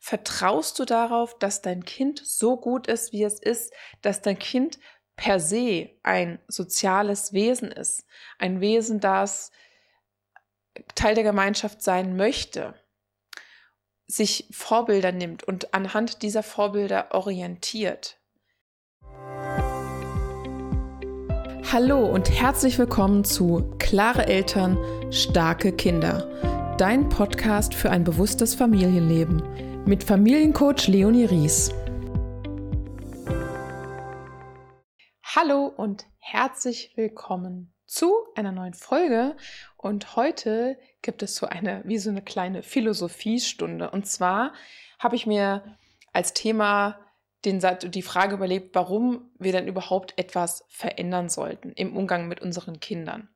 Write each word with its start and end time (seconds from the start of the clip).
Vertraust 0.00 0.78
du 0.78 0.84
darauf, 0.84 1.38
dass 1.38 1.60
dein 1.60 1.84
Kind 1.84 2.22
so 2.24 2.56
gut 2.56 2.86
ist, 2.86 3.12
wie 3.12 3.24
es 3.24 3.40
ist, 3.40 3.72
dass 4.00 4.22
dein 4.22 4.38
Kind 4.38 4.78
per 5.16 5.40
se 5.40 5.90
ein 6.04 6.38
soziales 6.46 7.32
Wesen 7.32 7.72
ist, 7.72 8.04
ein 8.38 8.60
Wesen, 8.60 9.00
das 9.00 9.50
Teil 10.94 11.16
der 11.16 11.24
Gemeinschaft 11.24 11.82
sein 11.82 12.16
möchte, 12.16 12.74
sich 14.06 14.48
Vorbilder 14.52 15.10
nimmt 15.10 15.42
und 15.42 15.74
anhand 15.74 16.22
dieser 16.22 16.44
Vorbilder 16.44 17.08
orientiert. 17.10 18.20
Hallo 21.70 22.06
und 22.06 22.30
herzlich 22.30 22.78
willkommen 22.78 23.24
zu 23.24 23.74
Klare 23.78 24.26
Eltern, 24.26 24.78
starke 25.12 25.72
Kinder, 25.72 26.76
dein 26.78 27.08
Podcast 27.08 27.74
für 27.74 27.90
ein 27.90 28.04
bewusstes 28.04 28.54
Familienleben 28.54 29.67
mit 29.88 30.04
Familiencoach 30.04 30.86
Leonie 30.86 31.24
Ries. 31.24 31.70
Hallo 35.22 35.64
und 35.64 36.04
herzlich 36.18 36.92
willkommen 36.94 37.72
zu 37.86 38.12
einer 38.34 38.52
neuen 38.52 38.74
Folge. 38.74 39.34
Und 39.78 40.14
heute 40.14 40.78
gibt 41.00 41.22
es 41.22 41.36
so 41.36 41.46
eine, 41.46 41.80
wie 41.86 41.96
so 41.96 42.10
eine 42.10 42.20
kleine 42.20 42.62
Philosophiestunde. 42.62 43.90
Und 43.90 44.06
zwar 44.06 44.52
habe 44.98 45.16
ich 45.16 45.26
mir 45.26 45.78
als 46.12 46.34
Thema 46.34 47.00
den, 47.46 47.64
die 47.84 48.02
Frage 48.02 48.34
überlebt, 48.34 48.74
warum 48.74 49.30
wir 49.38 49.52
denn 49.52 49.68
überhaupt 49.68 50.12
etwas 50.18 50.66
verändern 50.68 51.30
sollten 51.30 51.72
im 51.72 51.96
Umgang 51.96 52.28
mit 52.28 52.42
unseren 52.42 52.78
Kindern. 52.80 53.30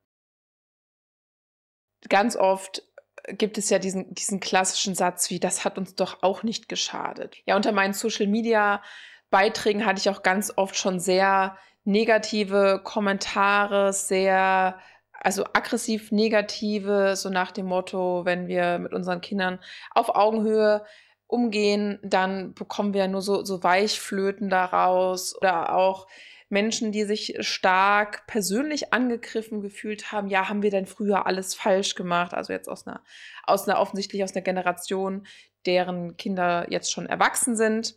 Ganz 2.11 2.37
oft 2.37 2.83
gibt 3.29 3.59
es 3.59 3.71
ja 3.71 3.79
diesen, 3.79 4.15
diesen 4.15 4.41
klassischen 4.41 4.95
Satz 4.95 5.31
wie, 5.31 5.41
das 5.41 5.65
hat 5.65 5.79
uns 5.79 5.95
doch 5.95 6.23
auch 6.23 6.43
nicht 6.43 6.69
geschadet. 6.69 7.37
Ja, 7.47 7.57
unter 7.57 7.73
meinen 7.73 7.95
Social 7.95 8.27
Media 8.27 8.83
Beiträgen 9.31 9.87
hatte 9.87 10.01
ich 10.01 10.11
auch 10.11 10.23
ganz 10.23 10.53
oft 10.57 10.77
schon 10.77 11.01
sehr 11.01 11.57
negative 11.85 12.81
Kommentare, 12.85 13.93
sehr, 13.93 14.79
also 15.13 15.45
aggressiv 15.53 16.13
negative, 16.13 17.17
so 17.17 17.31
nach 17.31 17.51
dem 17.51 17.67
Motto, 17.67 18.25
wenn 18.25 18.47
wir 18.47 18.79
mit 18.79 18.93
unseren 18.93 19.21
Kindern 19.21 19.59
auf 19.91 20.15
Augenhöhe 20.15 20.85
umgehen, 21.27 21.99
dann 22.03 22.53
bekommen 22.53 22.93
wir 22.93 23.09
nur 23.09 23.23
so, 23.23 23.45
so 23.45 23.63
Weichflöten 23.63 24.51
daraus 24.51 25.35
oder 25.37 25.75
auch 25.75 26.07
Menschen, 26.53 26.93
die 26.93 27.05
sich 27.05 27.35
stark 27.41 28.27
persönlich 28.27 28.93
angegriffen 28.93 29.63
gefühlt 29.63 30.13
haben, 30.13 30.29
ja, 30.29 30.51
haben 30.51 30.63
wir 30.63 30.71
denn 30.71 30.87
früher 30.87 31.27
alles 31.27 31.55
falsch 31.55 31.95
gemacht? 31.95 32.35
Also 32.35 32.53
jetzt 32.53 32.69
aus 32.69 32.87
einer, 32.87 33.03
aus 33.45 33.67
einer 33.67 33.81
offensichtlich 33.81 34.23
aus 34.23 34.35
einer 34.35 34.43
Generation, 34.43 35.27
deren 35.65 36.17
Kinder 36.19 36.67
jetzt 36.69 36.93
schon 36.93 37.07
erwachsen 37.07 37.57
sind. 37.57 37.97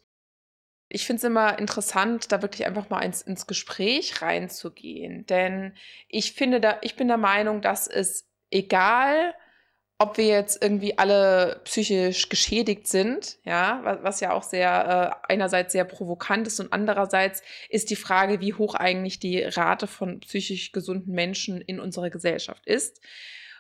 Ich 0.88 1.06
finde 1.06 1.18
es 1.18 1.24
immer 1.26 1.60
interessant, 1.60 2.32
da 2.32 2.42
wirklich 2.42 2.66
einfach 2.66 2.90
mal 2.90 3.02
ins, 3.02 3.22
ins 3.22 3.46
Gespräch 3.46 4.22
reinzugehen. 4.22 5.26
Denn 5.26 5.76
ich 6.08 6.32
finde 6.34 6.62
da, 6.62 6.78
ich 6.82 6.96
bin 6.96 7.10
der 7.10 7.18
Meinung, 7.18 7.62
dass 7.62 7.88
es 7.88 8.30
egal, 8.52 9.36
ob 9.98 10.18
wir 10.18 10.26
jetzt 10.26 10.62
irgendwie 10.62 10.98
alle 10.98 11.62
psychisch 11.64 12.28
geschädigt 12.28 12.88
sind, 12.88 13.38
ja, 13.46 14.00
was, 14.02 14.20
ja 14.20 14.34
auch 14.34 14.44
sehr 14.44 15.22
äh, 15.28 15.34
einerseits 15.34 15.72
sehr 15.72 15.86
provokant 15.86 16.48
ist 16.48 16.60
und 16.60 16.74
andererseits 16.74 17.42
ist 17.70 17.90
die 17.90 17.96
Frage, 17.96 18.42
wie 18.42 18.54
hoch 18.54 18.76
eigentlich 18.76 19.20
die 19.20 19.42
Rate 19.42 19.88
von 19.88 20.20
psychisch 20.20 20.74
gesunden 20.74 21.14
Menschen 21.14 21.62
in 21.62 21.80
unserer 21.80 22.10
Gesellschaft 22.10 22.66
ist. 22.66 23.02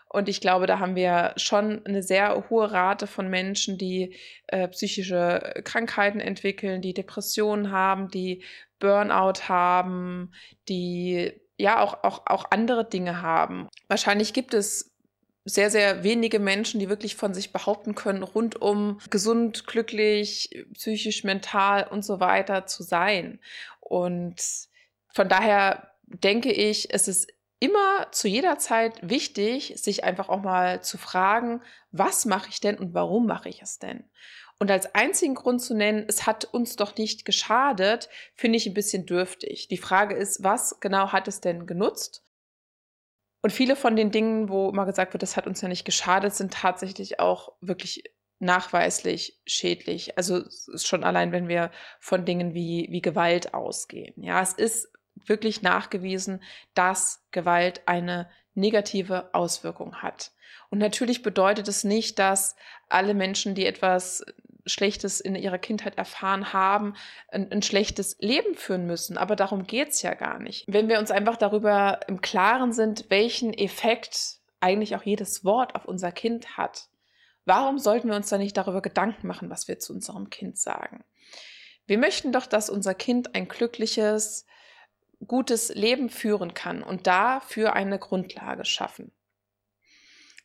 Und 0.09 0.29
ich 0.29 0.39
glaube, 0.39 0.65
da 0.65 0.79
haben 0.79 0.95
wir 0.95 1.33
schon 1.35 1.85
eine 1.85 2.03
sehr 2.03 2.49
hohe 2.49 2.71
Rate 2.71 3.07
von 3.07 3.29
Menschen, 3.29 3.77
die 3.77 4.15
äh, 4.47 4.67
psychische 4.69 5.61
Krankheiten 5.63 6.19
entwickeln, 6.19 6.81
die 6.81 6.93
Depressionen 6.93 7.71
haben, 7.71 8.09
die 8.09 8.43
Burnout 8.79 9.47
haben, 9.47 10.31
die 10.69 11.33
ja 11.57 11.81
auch, 11.81 12.03
auch, 12.03 12.23
auch 12.27 12.45
andere 12.51 12.87
Dinge 12.87 13.21
haben. 13.21 13.67
Wahrscheinlich 13.87 14.33
gibt 14.33 14.53
es 14.53 14.94
sehr, 15.45 15.69
sehr 15.69 16.03
wenige 16.03 16.39
Menschen, 16.39 16.79
die 16.79 16.89
wirklich 16.89 17.15
von 17.15 17.33
sich 17.35 17.53
behaupten 17.53 17.93
können, 17.93 18.23
rundum 18.23 18.99
gesund, 19.11 19.67
glücklich, 19.67 20.65
psychisch, 20.73 21.23
mental 21.23 21.87
und 21.87 22.03
so 22.03 22.19
weiter 22.19 22.65
zu 22.65 22.81
sein. 22.81 23.39
Und 23.79 24.41
von 25.13 25.29
daher 25.29 25.91
denke 26.07 26.51
ich, 26.51 26.93
es 26.93 27.07
ist 27.07 27.31
immer 27.59 28.07
zu 28.11 28.27
jeder 28.27 28.57
Zeit 28.57 28.99
wichtig, 29.01 29.73
sich 29.77 30.03
einfach 30.03 30.29
auch 30.29 30.41
mal 30.41 30.81
zu 30.81 30.97
fragen, 30.97 31.61
was 31.91 32.25
mache 32.25 32.49
ich 32.49 32.59
denn 32.59 32.77
und 32.77 32.93
warum 32.93 33.27
mache 33.27 33.47
ich 33.47 33.61
es 33.61 33.77
denn? 33.79 34.03
Und 34.57 34.71
als 34.71 34.95
einzigen 34.95 35.35
Grund 35.35 35.61
zu 35.61 35.75
nennen, 35.75 36.05
es 36.07 36.25
hat 36.25 36.45
uns 36.45 36.75
doch 36.75 36.95
nicht 36.97 37.25
geschadet, 37.25 38.09
finde 38.35 38.57
ich 38.57 38.65
ein 38.65 38.73
bisschen 38.73 39.05
dürftig. 39.05 39.67
Die 39.67 39.77
Frage 39.77 40.15
ist, 40.15 40.43
was 40.43 40.79
genau 40.79 41.11
hat 41.11 41.27
es 41.27 41.41
denn 41.41 41.65
genutzt? 41.67 42.23
Und 43.45 43.51
viele 43.51 43.75
von 43.75 43.95
den 43.95 44.09
Dingen, 44.09 44.49
wo 44.49 44.71
immer 44.71 44.87
gesagt 44.87 45.13
wird, 45.13 45.21
das 45.21 45.37
hat 45.37 45.45
uns 45.45 45.61
ja 45.61 45.67
nicht 45.67 45.85
geschadet, 45.85 46.33
sind 46.33 46.51
tatsächlich 46.51 47.19
auch 47.19 47.51
wirklich 47.61 48.03
nachweislich 48.39 49.39
schädlich. 49.45 50.17
Also 50.17 50.45
schon 50.77 51.03
allein, 51.03 51.31
wenn 51.31 51.47
wir 51.47 51.69
von 51.99 52.25
Dingen 52.25 52.55
wie, 52.55 52.87
wie 52.89 53.03
Gewalt 53.03 53.53
ausgehen. 53.53 54.15
Ja, 54.23 54.41
es 54.41 54.53
ist 54.53 54.91
wirklich 55.27 55.61
nachgewiesen, 55.61 56.41
dass 56.73 57.23
Gewalt 57.29 57.83
eine 57.85 58.31
negative 58.55 59.31
Auswirkung 59.35 59.97
hat. 59.97 60.31
Und 60.71 60.79
natürlich 60.79 61.21
bedeutet 61.21 61.67
es 61.67 61.83
nicht, 61.83 62.17
dass 62.17 62.55
alle 62.89 63.13
Menschen, 63.13 63.53
die 63.53 63.67
etwas 63.67 64.25
Schlechtes 64.65 65.19
in 65.19 65.35
ihrer 65.35 65.57
Kindheit 65.57 65.97
erfahren 65.97 66.53
haben, 66.53 66.95
ein, 67.29 67.51
ein 67.51 67.61
schlechtes 67.61 68.17
Leben 68.19 68.55
führen 68.55 68.85
müssen. 68.85 69.17
Aber 69.17 69.35
darum 69.35 69.63
geht 69.63 69.89
es 69.89 70.01
ja 70.01 70.13
gar 70.13 70.39
nicht. 70.39 70.65
Wenn 70.67 70.89
wir 70.89 70.99
uns 70.99 71.11
einfach 71.11 71.37
darüber 71.37 71.99
im 72.07 72.21
Klaren 72.21 72.73
sind, 72.73 73.09
welchen 73.09 73.53
Effekt 73.53 74.39
eigentlich 74.59 74.95
auch 74.95 75.03
jedes 75.03 75.45
Wort 75.45 75.75
auf 75.75 75.85
unser 75.85 76.11
Kind 76.11 76.57
hat, 76.57 76.87
warum 77.45 77.77
sollten 77.77 78.09
wir 78.09 78.15
uns 78.15 78.29
dann 78.29 78.41
nicht 78.41 78.57
darüber 78.57 78.81
Gedanken 78.81 79.27
machen, 79.27 79.49
was 79.49 79.67
wir 79.67 79.79
zu 79.79 79.93
unserem 79.93 80.29
Kind 80.29 80.57
sagen? 80.57 81.03
Wir 81.87 81.97
möchten 81.97 82.31
doch, 82.31 82.47
dass 82.47 82.69
unser 82.69 82.95
Kind 82.95 83.35
ein 83.35 83.47
glückliches, 83.47 84.45
gutes 85.27 85.69
Leben 85.69 86.09
führen 86.09 86.53
kann 86.53 86.81
und 86.81 87.05
dafür 87.05 87.73
eine 87.73 87.99
Grundlage 87.99 88.65
schaffen. 88.65 89.11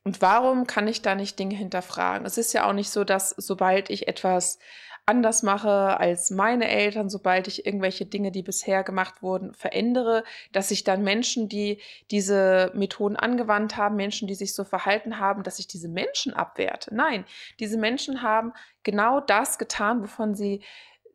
Und 0.05 0.23
warum 0.23 0.67
kann 0.67 0.89
ich 0.89 1.03
da 1.03 1.15
nicht 1.15 1.39
Dinge 1.39 1.57
hinterfragen? 1.57 2.27
Es 2.27 2.39
ist 2.39 2.53
ja 2.53 2.69
auch 2.69 2.73
nicht 2.73 2.91
so, 2.91 3.05
dass 3.05 3.31
sobald 3.37 3.91
ich 3.91 4.09
etwas 4.09 4.59
anders 5.07 5.43
mache 5.43 5.99
als 5.99 6.31
meine 6.31 6.69
Eltern, 6.69 7.11
sobald 7.11 7.49
ich 7.49 7.67
irgendwelche 7.67 8.07
Dinge, 8.07 8.31
die 8.31 8.43
bisher 8.43 8.85
gemacht 8.85 9.23
wurden, 9.23 9.55
verändere, 9.55 10.25
dass 10.53 10.71
ich 10.71 10.85
dann 10.85 11.03
Menschen, 11.03 11.49
die 11.49 11.81
diese 12.11 12.71
Methoden 12.75 13.17
angewandt 13.17 13.77
haben, 13.77 13.97
Menschen, 13.97 14.29
die 14.29 14.35
sich 14.35 14.55
so 14.55 14.65
verhalten 14.65 15.19
haben, 15.19 15.43
dass 15.43 15.59
ich 15.59 15.67
diese 15.67 15.89
Menschen 15.89 16.33
abwerte. 16.33 16.95
Nein, 16.95 17.25
diese 17.59 17.77
Menschen 17.77 18.23
haben 18.23 18.53
genau 18.85 19.21
das 19.21 19.59
getan, 19.59 20.03
wovon 20.03 20.35
sie 20.35 20.63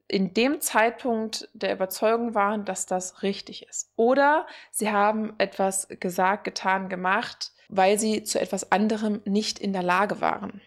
in 0.07 0.33
dem 0.33 0.61
Zeitpunkt 0.61 1.49
der 1.53 1.73
Überzeugung 1.73 2.35
waren, 2.35 2.65
dass 2.65 2.85
das 2.85 3.23
richtig 3.23 3.67
ist. 3.67 3.91
Oder 3.95 4.45
sie 4.71 4.91
haben 4.91 5.33
etwas 5.39 5.87
gesagt, 5.99 6.43
getan, 6.43 6.89
gemacht, 6.89 7.53
weil 7.69 7.99
sie 7.99 8.23
zu 8.23 8.39
etwas 8.39 8.71
anderem 8.71 9.21
nicht 9.25 9.59
in 9.59 9.73
der 9.73 9.83
Lage 9.83 10.21
waren. 10.21 10.61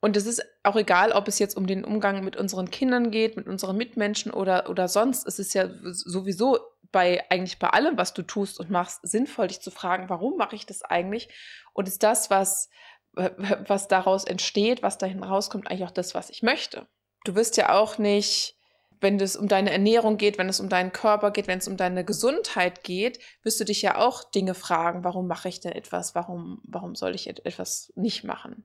Und 0.00 0.18
es 0.18 0.26
ist 0.26 0.44
auch 0.62 0.76
egal, 0.76 1.12
ob 1.12 1.28
es 1.28 1.38
jetzt 1.38 1.56
um 1.56 1.66
den 1.66 1.82
Umgang 1.82 2.22
mit 2.24 2.36
unseren 2.36 2.70
Kindern 2.70 3.10
geht, 3.10 3.36
mit 3.36 3.46
unseren 3.46 3.76
Mitmenschen 3.76 4.32
oder, 4.32 4.68
oder 4.68 4.86
sonst. 4.86 5.26
Es 5.26 5.38
ist 5.38 5.54
ja 5.54 5.70
sowieso 5.82 6.58
bei 6.92 7.24
eigentlich 7.30 7.58
bei 7.58 7.70
allem, 7.70 7.96
was 7.96 8.12
du 8.12 8.22
tust 8.22 8.60
und 8.60 8.70
machst, 8.70 9.00
sinnvoll, 9.02 9.48
dich 9.48 9.60
zu 9.60 9.70
fragen, 9.70 10.10
warum 10.10 10.36
mache 10.36 10.56
ich 10.56 10.66
das 10.66 10.82
eigentlich? 10.82 11.28
Und 11.72 11.88
ist 11.88 12.02
das, 12.02 12.28
was, 12.28 12.68
was 13.12 13.88
daraus 13.88 14.24
entsteht, 14.24 14.82
was 14.82 14.98
dahin 14.98 15.22
rauskommt, 15.22 15.70
eigentlich 15.70 15.88
auch 15.88 15.90
das, 15.90 16.14
was 16.14 16.30
ich 16.30 16.42
möchte? 16.42 16.86
Du 17.24 17.34
wirst 17.34 17.56
ja 17.56 17.72
auch 17.72 17.98
nicht 17.98 18.58
wenn 19.00 19.20
es 19.20 19.36
um 19.36 19.48
deine 19.48 19.70
Ernährung 19.70 20.16
geht, 20.16 20.38
wenn 20.38 20.48
es 20.48 20.60
um 20.60 20.68
deinen 20.68 20.92
Körper 20.92 21.30
geht, 21.30 21.46
wenn 21.46 21.58
es 21.58 21.68
um 21.68 21.76
deine 21.76 22.04
Gesundheit 22.04 22.84
geht, 22.84 23.18
wirst 23.42 23.60
du 23.60 23.64
dich 23.64 23.82
ja 23.82 23.98
auch 23.98 24.24
Dinge 24.30 24.54
fragen, 24.54 25.04
warum 25.04 25.26
mache 25.26 25.48
ich 25.48 25.60
denn 25.60 25.72
etwas, 25.72 26.14
warum, 26.14 26.60
warum 26.64 26.94
soll 26.94 27.14
ich 27.14 27.28
etwas 27.28 27.92
nicht 27.96 28.24
machen? 28.24 28.64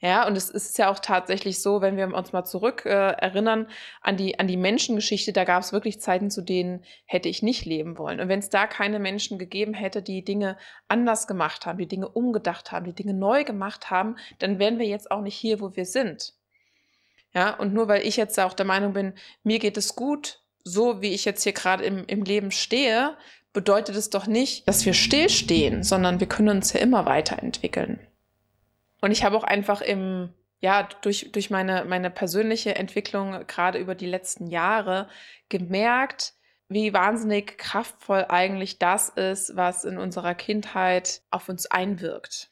Ja, 0.00 0.26
und 0.26 0.36
es 0.36 0.50
ist 0.50 0.76
ja 0.76 0.90
auch 0.90 0.98
tatsächlich 0.98 1.62
so, 1.62 1.80
wenn 1.80 1.96
wir 1.96 2.12
uns 2.14 2.32
mal 2.32 2.44
zurück 2.44 2.84
äh, 2.84 2.90
erinnern 2.90 3.68
an 4.02 4.18
die, 4.18 4.38
an 4.38 4.46
die 4.46 4.58
Menschengeschichte, 4.58 5.32
da 5.32 5.44
gab 5.44 5.62
es 5.62 5.72
wirklich 5.72 6.00
Zeiten, 6.00 6.30
zu 6.30 6.42
denen 6.42 6.84
hätte 7.06 7.30
ich 7.30 7.42
nicht 7.42 7.64
leben 7.64 7.96
wollen. 7.96 8.20
Und 8.20 8.28
wenn 8.28 8.40
es 8.40 8.50
da 8.50 8.66
keine 8.66 8.98
Menschen 8.98 9.38
gegeben 9.38 9.72
hätte, 9.72 10.02
die 10.02 10.22
Dinge 10.22 10.58
anders 10.88 11.26
gemacht 11.26 11.64
haben, 11.64 11.78
die 11.78 11.88
Dinge 11.88 12.08
umgedacht 12.08 12.70
haben, 12.70 12.84
die 12.84 12.92
Dinge 12.92 13.14
neu 13.14 13.44
gemacht 13.44 13.90
haben, 13.90 14.16
dann 14.40 14.58
wären 14.58 14.78
wir 14.78 14.86
jetzt 14.86 15.10
auch 15.10 15.22
nicht 15.22 15.36
hier, 15.36 15.60
wo 15.60 15.74
wir 15.74 15.86
sind. 15.86 16.34
Ja, 17.34 17.54
und 17.54 17.74
nur 17.74 17.88
weil 17.88 18.06
ich 18.06 18.16
jetzt 18.16 18.38
auch 18.38 18.54
der 18.54 18.66
Meinung 18.66 18.92
bin, 18.92 19.14
mir 19.42 19.58
geht 19.58 19.76
es 19.76 19.96
gut, 19.96 20.40
so 20.62 21.02
wie 21.02 21.12
ich 21.12 21.24
jetzt 21.24 21.42
hier 21.42 21.52
gerade 21.52 21.84
im, 21.84 22.04
im 22.06 22.22
Leben 22.22 22.50
stehe, 22.50 23.16
bedeutet 23.52 23.96
es 23.96 24.10
doch 24.10 24.26
nicht, 24.26 24.66
dass 24.68 24.84
wir 24.86 24.94
stillstehen, 24.94 25.82
sondern 25.82 26.20
wir 26.20 26.28
können 26.28 26.48
uns 26.48 26.72
ja 26.72 26.80
immer 26.80 27.06
weiterentwickeln. 27.06 28.00
Und 29.00 29.10
ich 29.10 29.24
habe 29.24 29.36
auch 29.36 29.44
einfach 29.44 29.80
im, 29.80 30.32
ja, 30.60 30.88
durch, 31.02 31.30
durch 31.32 31.50
meine, 31.50 31.84
meine 31.84 32.10
persönliche 32.10 32.74
Entwicklung 32.74 33.46
gerade 33.46 33.78
über 33.78 33.94
die 33.94 34.06
letzten 34.06 34.46
Jahre 34.46 35.08
gemerkt, 35.48 36.34
wie 36.68 36.94
wahnsinnig 36.94 37.58
kraftvoll 37.58 38.26
eigentlich 38.28 38.78
das 38.78 39.10
ist, 39.10 39.56
was 39.56 39.84
in 39.84 39.98
unserer 39.98 40.34
Kindheit 40.34 41.20
auf 41.30 41.48
uns 41.48 41.66
einwirkt. 41.66 42.50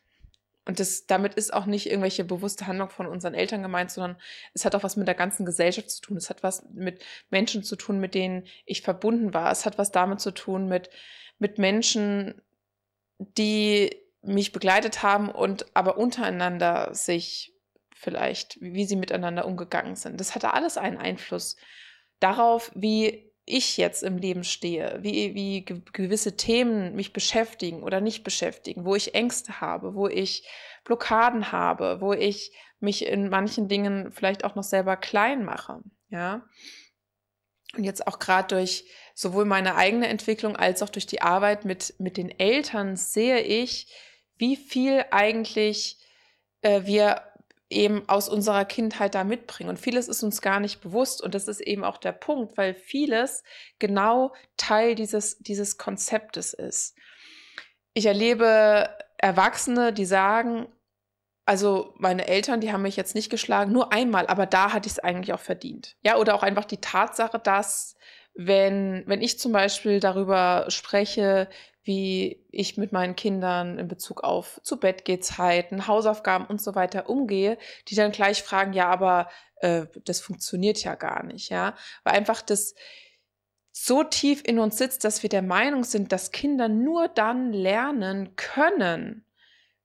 Und 0.64 0.78
das, 0.78 1.06
damit 1.06 1.34
ist 1.34 1.52
auch 1.52 1.66
nicht 1.66 1.86
irgendwelche 1.86 2.24
bewusste 2.24 2.66
Handlung 2.68 2.88
von 2.88 3.06
unseren 3.06 3.34
Eltern 3.34 3.62
gemeint, 3.62 3.90
sondern 3.90 4.16
es 4.54 4.64
hat 4.64 4.74
auch 4.74 4.84
was 4.84 4.96
mit 4.96 5.08
der 5.08 5.16
ganzen 5.16 5.44
Gesellschaft 5.44 5.90
zu 5.90 6.00
tun. 6.00 6.16
Es 6.16 6.30
hat 6.30 6.42
was 6.42 6.64
mit 6.72 7.04
Menschen 7.30 7.64
zu 7.64 7.74
tun, 7.74 7.98
mit 7.98 8.14
denen 8.14 8.44
ich 8.64 8.82
verbunden 8.82 9.34
war. 9.34 9.50
Es 9.50 9.66
hat 9.66 9.78
was 9.78 9.90
damit 9.90 10.20
zu 10.20 10.30
tun 10.30 10.68
mit, 10.68 10.88
mit 11.38 11.58
Menschen, 11.58 12.40
die 13.18 13.96
mich 14.22 14.52
begleitet 14.52 15.02
haben 15.02 15.30
und 15.30 15.66
aber 15.74 15.98
untereinander 15.98 16.94
sich 16.94 17.52
vielleicht, 17.92 18.60
wie 18.60 18.84
sie 18.84 18.96
miteinander 18.96 19.46
umgegangen 19.46 19.96
sind. 19.96 20.20
Das 20.20 20.34
hatte 20.34 20.54
alles 20.54 20.78
einen 20.78 20.98
Einfluss 20.98 21.56
darauf, 22.20 22.70
wie 22.74 23.31
ich 23.44 23.76
jetzt 23.76 24.02
im 24.02 24.18
Leben 24.18 24.44
stehe, 24.44 24.98
wie, 25.02 25.34
wie 25.34 25.64
gewisse 25.64 26.36
Themen 26.36 26.94
mich 26.94 27.12
beschäftigen 27.12 27.82
oder 27.82 28.00
nicht 28.00 28.22
beschäftigen, 28.22 28.84
wo 28.84 28.94
ich 28.94 29.14
Ängste 29.14 29.60
habe, 29.60 29.94
wo 29.94 30.06
ich 30.06 30.46
Blockaden 30.84 31.50
habe, 31.52 32.00
wo 32.00 32.12
ich 32.12 32.52
mich 32.78 33.06
in 33.06 33.28
manchen 33.28 33.68
Dingen 33.68 34.12
vielleicht 34.12 34.44
auch 34.44 34.54
noch 34.54 34.64
selber 34.64 34.96
klein 34.96 35.44
mache, 35.44 35.80
ja. 36.08 36.46
Und 37.76 37.84
jetzt 37.84 38.06
auch 38.06 38.18
gerade 38.18 38.54
durch 38.54 38.84
sowohl 39.14 39.46
meine 39.46 39.76
eigene 39.76 40.08
Entwicklung 40.08 40.56
als 40.56 40.82
auch 40.82 40.90
durch 40.90 41.06
die 41.06 41.22
Arbeit 41.22 41.64
mit, 41.64 41.94
mit 41.98 42.16
den 42.16 42.30
Eltern 42.38 42.96
sehe 42.96 43.40
ich, 43.40 43.90
wie 44.36 44.56
viel 44.56 45.04
eigentlich 45.10 45.98
äh, 46.60 46.82
wir 46.84 47.31
eben 47.72 48.08
aus 48.08 48.28
unserer 48.28 48.64
Kindheit 48.64 49.14
da 49.14 49.24
mitbringen. 49.24 49.70
Und 49.70 49.78
vieles 49.78 50.08
ist 50.08 50.22
uns 50.22 50.40
gar 50.40 50.60
nicht 50.60 50.80
bewusst. 50.80 51.22
Und 51.22 51.34
das 51.34 51.48
ist 51.48 51.60
eben 51.60 51.84
auch 51.84 51.98
der 51.98 52.12
Punkt, 52.12 52.56
weil 52.56 52.74
vieles 52.74 53.42
genau 53.78 54.34
Teil 54.56 54.94
dieses, 54.94 55.38
dieses 55.38 55.78
Konzeptes 55.78 56.52
ist. 56.52 56.96
Ich 57.94 58.06
erlebe 58.06 58.88
Erwachsene, 59.18 59.92
die 59.92 60.04
sagen, 60.04 60.66
also 61.44 61.94
meine 61.98 62.28
Eltern, 62.28 62.60
die 62.60 62.72
haben 62.72 62.82
mich 62.82 62.96
jetzt 62.96 63.14
nicht 63.14 63.30
geschlagen, 63.30 63.72
nur 63.72 63.92
einmal, 63.92 64.26
aber 64.26 64.46
da 64.46 64.72
hatte 64.72 64.86
ich 64.86 64.92
es 64.92 64.98
eigentlich 64.98 65.32
auch 65.32 65.40
verdient. 65.40 65.96
Ja, 66.02 66.16
oder 66.16 66.34
auch 66.34 66.42
einfach 66.42 66.64
die 66.64 66.80
Tatsache, 66.80 67.38
dass 67.38 67.96
wenn, 68.34 69.02
wenn 69.06 69.20
ich 69.20 69.38
zum 69.38 69.52
Beispiel 69.52 70.00
darüber 70.00 70.66
spreche, 70.68 71.48
wie 71.84 72.44
ich 72.50 72.76
mit 72.76 72.92
meinen 72.92 73.16
Kindern 73.16 73.78
in 73.78 73.88
Bezug 73.88 74.22
auf 74.22 74.60
zu 74.62 74.78
Bett 74.78 75.04
Zeiten, 75.24 75.86
Hausaufgaben 75.86 76.46
und 76.46 76.60
so 76.60 76.74
weiter 76.74 77.08
umgehe, 77.08 77.58
die 77.88 77.94
dann 77.94 78.12
gleich 78.12 78.42
fragen, 78.42 78.72
ja, 78.72 78.88
aber 78.88 79.28
äh, 79.56 79.86
das 80.04 80.20
funktioniert 80.20 80.82
ja 80.84 80.94
gar 80.94 81.24
nicht, 81.24 81.48
ja, 81.50 81.74
weil 82.04 82.14
einfach 82.14 82.42
das 82.42 82.74
so 83.72 84.04
tief 84.04 84.42
in 84.44 84.58
uns 84.58 84.76
sitzt, 84.78 85.04
dass 85.04 85.22
wir 85.22 85.30
der 85.30 85.42
Meinung 85.42 85.82
sind, 85.82 86.12
dass 86.12 86.30
Kinder 86.30 86.68
nur 86.68 87.08
dann 87.08 87.52
lernen 87.52 88.36
können, 88.36 89.24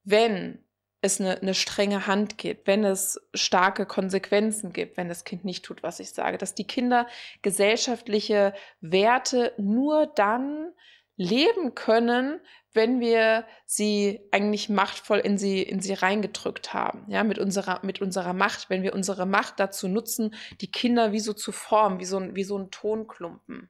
wenn 0.03 0.63
es 1.01 1.21
eine, 1.21 1.41
eine, 1.41 1.53
strenge 1.53 2.07
Hand 2.07 2.37
gibt, 2.37 2.67
wenn 2.67 2.83
es 2.83 3.19
starke 3.33 3.85
Konsequenzen 3.85 4.73
gibt, 4.73 4.97
wenn 4.97 5.07
das 5.07 5.23
Kind 5.23 5.45
nicht 5.45 5.63
tut, 5.63 5.83
was 5.83 5.99
ich 5.99 6.11
sage, 6.11 6.37
dass 6.37 6.53
die 6.53 6.65
Kinder 6.65 7.07
gesellschaftliche 7.43 8.53
Werte 8.81 9.53
nur 9.57 10.07
dann 10.07 10.73
leben 11.17 11.75
können, 11.75 12.39
wenn 12.73 12.99
wir 12.99 13.45
sie 13.65 14.21
eigentlich 14.31 14.69
machtvoll 14.69 15.17
in 15.17 15.37
sie, 15.37 15.63
in 15.63 15.81
sie 15.81 15.93
reingedrückt 15.93 16.73
haben. 16.73 17.05
Ja, 17.09 17.23
mit 17.23 17.39
unserer, 17.39 17.79
mit 17.83 18.01
unserer 18.01 18.33
Macht, 18.33 18.69
wenn 18.69 18.83
wir 18.83 18.93
unsere 18.93 19.25
Macht 19.25 19.59
dazu 19.59 19.87
nutzen, 19.87 20.35
die 20.61 20.71
Kinder 20.71 21.11
wie 21.11 21.19
so 21.19 21.33
zu 21.33 21.51
formen, 21.51 21.99
wie 21.99 22.05
so 22.05 22.17
ein, 22.17 22.35
wie 22.35 22.43
so 22.43 22.57
ein 22.57 22.69
Tonklumpen. 22.69 23.69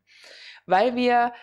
Weil 0.65 0.95
wir 0.95 1.33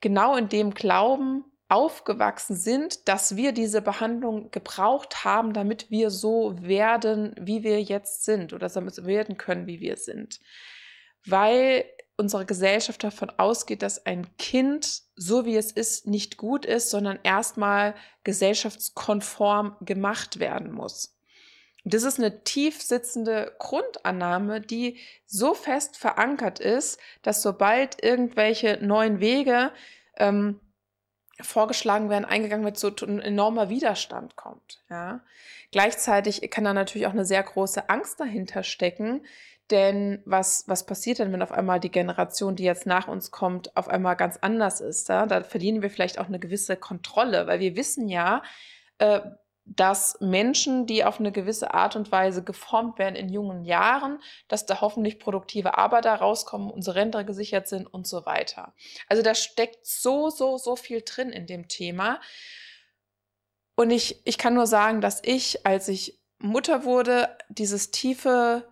genau 0.00 0.36
in 0.36 0.48
dem 0.48 0.72
Glauben 0.74 1.44
aufgewachsen 1.68 2.54
sind, 2.54 3.08
dass 3.08 3.34
wir 3.34 3.52
diese 3.52 3.82
Behandlung 3.82 4.50
gebraucht 4.50 5.24
haben, 5.24 5.54
damit 5.54 5.90
wir 5.90 6.10
so 6.10 6.54
werden, 6.60 7.34
wie 7.40 7.64
wir 7.64 7.82
jetzt 7.82 8.24
sind 8.24 8.52
oder 8.52 8.68
damit 8.68 9.04
werden 9.06 9.38
können, 9.38 9.66
wie 9.66 9.80
wir 9.80 9.96
sind. 9.96 10.38
Weil 11.24 11.84
unsere 12.22 12.46
Gesellschaft 12.46 13.02
davon 13.02 13.30
ausgeht, 13.36 13.82
dass 13.82 14.06
ein 14.06 14.28
Kind, 14.38 15.02
so 15.16 15.44
wie 15.44 15.56
es 15.56 15.72
ist, 15.72 16.06
nicht 16.06 16.36
gut 16.36 16.64
ist, 16.64 16.88
sondern 16.88 17.18
erstmal 17.24 17.94
gesellschaftskonform 18.24 19.76
gemacht 19.80 20.38
werden 20.38 20.72
muss. 20.72 21.18
das 21.84 22.04
ist 22.04 22.20
eine 22.20 22.44
tief 22.44 22.80
sitzende 22.80 23.56
Grundannahme, 23.58 24.60
die 24.60 24.98
so 25.26 25.52
fest 25.52 25.96
verankert 25.96 26.60
ist, 26.60 27.00
dass 27.22 27.42
sobald 27.42 28.02
irgendwelche 28.04 28.78
neuen 28.80 29.18
Wege 29.18 29.72
ähm, 30.16 30.60
vorgeschlagen 31.40 32.08
werden, 32.08 32.24
eingegangen 32.24 32.64
wird, 32.64 32.78
so 32.78 32.92
ein 33.04 33.20
enormer 33.20 33.68
Widerstand 33.68 34.36
kommt. 34.36 34.84
Ja? 34.88 35.24
Gleichzeitig 35.72 36.48
kann 36.50 36.62
da 36.62 36.72
natürlich 36.72 37.08
auch 37.08 37.12
eine 37.12 37.24
sehr 37.24 37.42
große 37.42 37.88
Angst 37.88 38.20
dahinter 38.20 38.62
stecken, 38.62 39.24
denn 39.70 40.22
was, 40.24 40.64
was 40.66 40.84
passiert 40.84 41.18
denn, 41.18 41.32
wenn 41.32 41.42
auf 41.42 41.52
einmal 41.52 41.80
die 41.80 41.90
Generation, 41.90 42.56
die 42.56 42.64
jetzt 42.64 42.86
nach 42.86 43.08
uns 43.08 43.30
kommt, 43.30 43.76
auf 43.76 43.88
einmal 43.88 44.16
ganz 44.16 44.38
anders 44.40 44.80
ist? 44.80 45.08
Ja? 45.08 45.26
Da 45.26 45.42
verlieren 45.42 45.82
wir 45.82 45.90
vielleicht 45.90 46.18
auch 46.18 46.26
eine 46.26 46.38
gewisse 46.38 46.76
Kontrolle, 46.76 47.46
weil 47.46 47.60
wir 47.60 47.76
wissen 47.76 48.08
ja, 48.08 48.42
äh, 48.98 49.20
dass 49.64 50.18
Menschen, 50.20 50.86
die 50.86 51.04
auf 51.04 51.20
eine 51.20 51.30
gewisse 51.30 51.72
Art 51.72 51.94
und 51.94 52.10
Weise 52.10 52.42
geformt 52.42 52.98
werden 52.98 53.14
in 53.14 53.28
jungen 53.28 53.64
Jahren, 53.64 54.20
dass 54.48 54.66
da 54.66 54.80
hoffentlich 54.80 55.20
produktive 55.20 55.78
Arbeiter 55.78 56.14
rauskommen, 56.14 56.70
unsere 56.70 56.96
Rente 56.96 57.24
gesichert 57.24 57.68
sind 57.68 57.86
und 57.86 58.06
so 58.06 58.26
weiter. 58.26 58.74
Also 59.08 59.22
da 59.22 59.34
steckt 59.34 59.86
so, 59.86 60.30
so, 60.30 60.58
so 60.58 60.74
viel 60.74 61.02
drin 61.04 61.30
in 61.30 61.46
dem 61.46 61.68
Thema. 61.68 62.20
Und 63.76 63.90
ich, 63.90 64.20
ich 64.26 64.36
kann 64.36 64.54
nur 64.54 64.66
sagen, 64.66 65.00
dass 65.00 65.22
ich, 65.24 65.64
als 65.64 65.88
ich 65.88 66.20
Mutter 66.38 66.84
wurde, 66.84 67.36
dieses 67.48 67.92
tiefe 67.92 68.68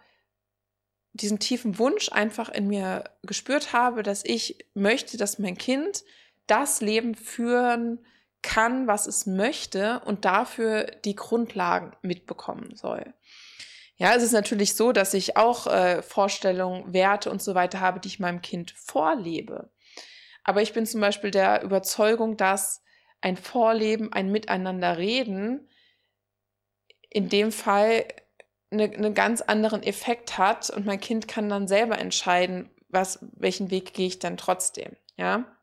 diesen 1.20 1.38
tiefen 1.38 1.78
Wunsch 1.78 2.10
einfach 2.10 2.48
in 2.48 2.68
mir 2.68 3.04
gespürt 3.22 3.72
habe, 3.72 4.02
dass 4.02 4.24
ich 4.24 4.64
möchte, 4.74 5.16
dass 5.16 5.38
mein 5.38 5.56
Kind 5.56 6.04
das 6.46 6.80
Leben 6.80 7.14
führen 7.14 8.04
kann, 8.42 8.86
was 8.86 9.06
es 9.06 9.26
möchte 9.26 10.00
und 10.04 10.24
dafür 10.24 10.84
die 11.04 11.14
Grundlagen 11.14 11.92
mitbekommen 12.02 12.74
soll. 12.74 13.14
Ja, 13.96 14.14
es 14.14 14.22
ist 14.22 14.32
natürlich 14.32 14.76
so, 14.76 14.92
dass 14.92 15.12
ich 15.12 15.36
auch 15.36 15.66
äh, 15.66 16.02
Vorstellungen, 16.02 16.94
Werte 16.94 17.30
und 17.30 17.42
so 17.42 17.54
weiter 17.54 17.80
habe, 17.80 18.00
die 18.00 18.08
ich 18.08 18.18
meinem 18.18 18.40
Kind 18.40 18.70
vorlebe. 18.70 19.70
Aber 20.42 20.62
ich 20.62 20.72
bin 20.72 20.86
zum 20.86 21.02
Beispiel 21.02 21.30
der 21.30 21.62
Überzeugung, 21.62 22.38
dass 22.38 22.82
ein 23.20 23.36
Vorleben, 23.36 24.10
ein 24.10 24.32
Miteinanderreden 24.32 25.68
in 27.10 27.28
dem 27.28 27.52
Fall 27.52 28.06
eine, 28.70 28.84
einen 28.84 29.14
ganz 29.14 29.40
anderen 29.40 29.82
Effekt 29.82 30.38
hat 30.38 30.70
und 30.70 30.86
mein 30.86 31.00
Kind 31.00 31.28
kann 31.28 31.48
dann 31.48 31.68
selber 31.68 31.98
entscheiden, 31.98 32.70
was, 32.88 33.18
welchen 33.32 33.70
Weg 33.70 33.94
gehe 33.94 34.06
ich 34.06 34.18
dann 34.18 34.36
trotzdem, 34.36 34.96
ja. 35.16 35.56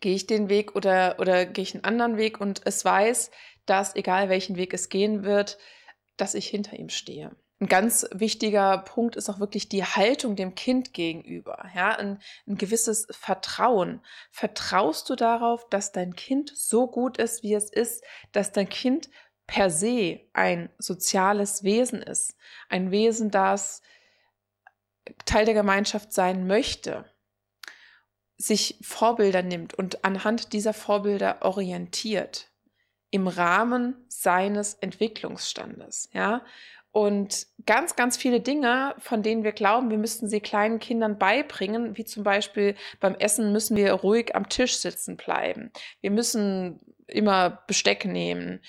Gehe 0.00 0.14
ich 0.14 0.26
den 0.26 0.50
Weg 0.50 0.76
oder, 0.76 1.16
oder 1.18 1.46
gehe 1.46 1.62
ich 1.62 1.74
einen 1.74 1.84
anderen 1.84 2.18
Weg 2.18 2.40
und 2.40 2.60
es 2.66 2.84
weiß, 2.84 3.30
dass 3.64 3.96
egal 3.96 4.28
welchen 4.28 4.56
Weg 4.56 4.74
es 4.74 4.88
gehen 4.88 5.24
wird, 5.24 5.58
dass 6.16 6.34
ich 6.34 6.46
hinter 6.46 6.78
ihm 6.78 6.90
stehe. 6.90 7.34
Ein 7.58 7.68
ganz 7.68 8.06
wichtiger 8.12 8.76
Punkt 8.76 9.16
ist 9.16 9.30
auch 9.30 9.40
wirklich 9.40 9.70
die 9.70 9.82
Haltung 9.82 10.36
dem 10.36 10.54
Kind 10.54 10.92
gegenüber. 10.92 11.70
Ja, 11.74 11.92
ein, 11.92 12.18
ein, 12.46 12.58
gewisses 12.58 13.06
Vertrauen. 13.10 14.02
Vertraust 14.30 15.08
du 15.08 15.14
darauf, 15.14 15.66
dass 15.70 15.90
dein 15.90 16.14
Kind 16.14 16.52
so 16.54 16.86
gut 16.86 17.16
ist, 17.16 17.42
wie 17.42 17.54
es 17.54 17.70
ist, 17.70 18.04
dass 18.32 18.52
dein 18.52 18.68
Kind 18.68 19.08
per 19.46 19.70
se 19.70 20.20
ein 20.32 20.70
soziales 20.78 21.62
Wesen 21.62 22.02
ist, 22.02 22.36
ein 22.68 22.90
Wesen, 22.90 23.30
das 23.30 23.82
Teil 25.24 25.44
der 25.44 25.54
Gemeinschaft 25.54 26.12
sein 26.12 26.46
möchte, 26.46 27.04
sich 28.36 28.78
Vorbilder 28.82 29.42
nimmt 29.42 29.74
und 29.74 30.04
anhand 30.04 30.52
dieser 30.52 30.74
Vorbilder 30.74 31.38
orientiert 31.42 32.50
im 33.10 33.28
Rahmen 33.28 34.04
seines 34.08 34.74
Entwicklungsstandes, 34.74 36.10
ja. 36.12 36.44
Und 36.90 37.46
ganz, 37.66 37.94
ganz 37.94 38.16
viele 38.16 38.40
Dinge, 38.40 38.94
von 38.98 39.22
denen 39.22 39.44
wir 39.44 39.52
glauben, 39.52 39.90
wir 39.90 39.98
müssten 39.98 40.28
sie 40.28 40.40
kleinen 40.40 40.78
Kindern 40.78 41.18
beibringen, 41.18 41.98
wie 41.98 42.06
zum 42.06 42.22
Beispiel 42.22 42.74
beim 43.00 43.14
Essen 43.16 43.52
müssen 43.52 43.76
wir 43.76 43.92
ruhig 43.92 44.34
am 44.34 44.48
Tisch 44.48 44.78
sitzen 44.78 45.18
bleiben. 45.18 45.70
Wir 46.00 46.10
müssen 46.10 46.80
immer 47.06 47.62
Besteck 47.66 48.06
nehmen. 48.06 48.62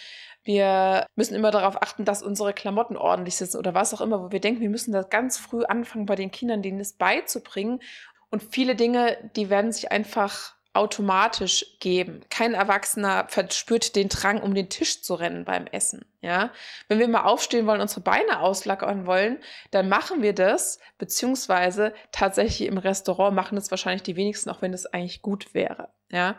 Wir 0.48 1.08
müssen 1.18 1.36
immer 1.36 1.52
darauf 1.52 1.82
achten, 1.82 2.06
dass 2.06 2.24
unsere 2.24 2.54
Klamotten 2.54 2.96
ordentlich 2.96 3.36
sitzen 3.36 3.58
oder 3.58 3.74
was 3.74 3.94
auch 3.94 4.00
immer, 4.00 4.24
wo 4.24 4.32
wir 4.32 4.40
denken, 4.40 4.62
wir 4.62 4.70
müssen 4.70 4.94
das 4.94 5.10
ganz 5.10 5.38
früh 5.38 5.66
anfangen, 5.66 6.06
bei 6.06 6.16
den 6.16 6.32
Kindern 6.32 6.62
denen 6.62 6.80
es 6.80 6.94
beizubringen. 6.94 7.82
Und 8.30 8.42
viele 8.42 8.74
Dinge, 8.78 9.18
die 9.36 9.50
werden 9.50 9.74
sich 9.74 9.92
einfach 9.92 10.56
automatisch 10.72 11.66
geben. 11.82 12.22
Kein 12.30 12.54
Erwachsener 12.54 13.26
verspürt 13.28 13.98
den 13.98 14.08
Drang, 14.08 14.42
um 14.42 14.56
den 14.56 14.70
Tisch 14.70 15.02
zu 15.02 15.16
rennen 15.16 15.44
beim 15.44 15.68
Essen. 15.68 16.06
Ja, 16.22 16.54
wenn 16.88 17.00
wir 17.00 17.10
mal 17.10 17.26
aufstehen 17.26 17.68
wollen, 17.68 17.82
unsere 17.82 18.00
Beine 18.00 18.40
auslackern 18.40 19.06
wollen, 19.06 19.40
dann 19.72 19.90
machen 19.90 20.22
wir 20.22 20.34
das, 20.34 20.80
beziehungsweise 20.98 21.94
tatsächlich 22.14 22.70
im 22.70 22.78
Restaurant 22.78 23.36
machen 23.36 23.56
das 23.56 23.70
wahrscheinlich 23.70 24.04
die 24.04 24.16
wenigsten, 24.16 24.50
auch 24.50 24.62
wenn 24.62 24.72
das 24.72 24.86
eigentlich 24.86 25.22
gut 25.22 25.54
wäre. 25.54 25.90
Ja, 26.10 26.38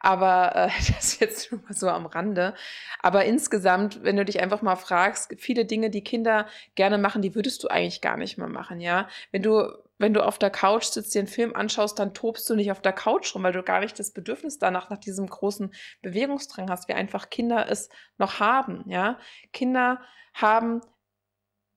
aber 0.00 0.56
äh, 0.56 0.68
das 0.94 1.18
jetzt 1.20 1.52
nur 1.52 1.60
mal 1.62 1.74
so 1.74 1.88
am 1.88 2.06
Rande. 2.06 2.54
Aber 3.00 3.24
insgesamt, 3.24 4.02
wenn 4.02 4.16
du 4.16 4.24
dich 4.24 4.40
einfach 4.40 4.62
mal 4.62 4.76
fragst, 4.76 5.34
viele 5.38 5.64
Dinge, 5.64 5.90
die 5.90 6.04
Kinder 6.04 6.46
gerne 6.74 6.98
machen, 6.98 7.22
die 7.22 7.34
würdest 7.34 7.62
du 7.62 7.68
eigentlich 7.68 8.00
gar 8.00 8.16
nicht 8.16 8.38
mehr 8.38 8.48
machen. 8.48 8.80
Ja, 8.80 9.08
wenn 9.30 9.42
du 9.42 9.70
wenn 9.98 10.14
du 10.14 10.26
auf 10.26 10.36
der 10.36 10.50
Couch 10.50 10.86
sitzt, 10.86 11.14
dir 11.14 11.20
einen 11.20 11.28
Film 11.28 11.54
anschaust, 11.54 11.96
dann 11.96 12.12
tobst 12.12 12.50
du 12.50 12.56
nicht 12.56 12.72
auf 12.72 12.82
der 12.82 12.92
Couch 12.92 13.36
rum, 13.36 13.44
weil 13.44 13.52
du 13.52 13.62
gar 13.62 13.78
nicht 13.78 13.96
das 14.00 14.10
Bedürfnis 14.10 14.58
danach 14.58 14.90
nach 14.90 14.98
diesem 14.98 15.28
großen 15.28 15.72
Bewegungsdrang 16.02 16.68
hast, 16.68 16.88
wie 16.88 16.94
einfach 16.94 17.30
Kinder 17.30 17.70
es 17.70 17.88
noch 18.18 18.40
haben. 18.40 18.82
Ja, 18.88 19.20
Kinder 19.52 20.00
haben 20.34 20.80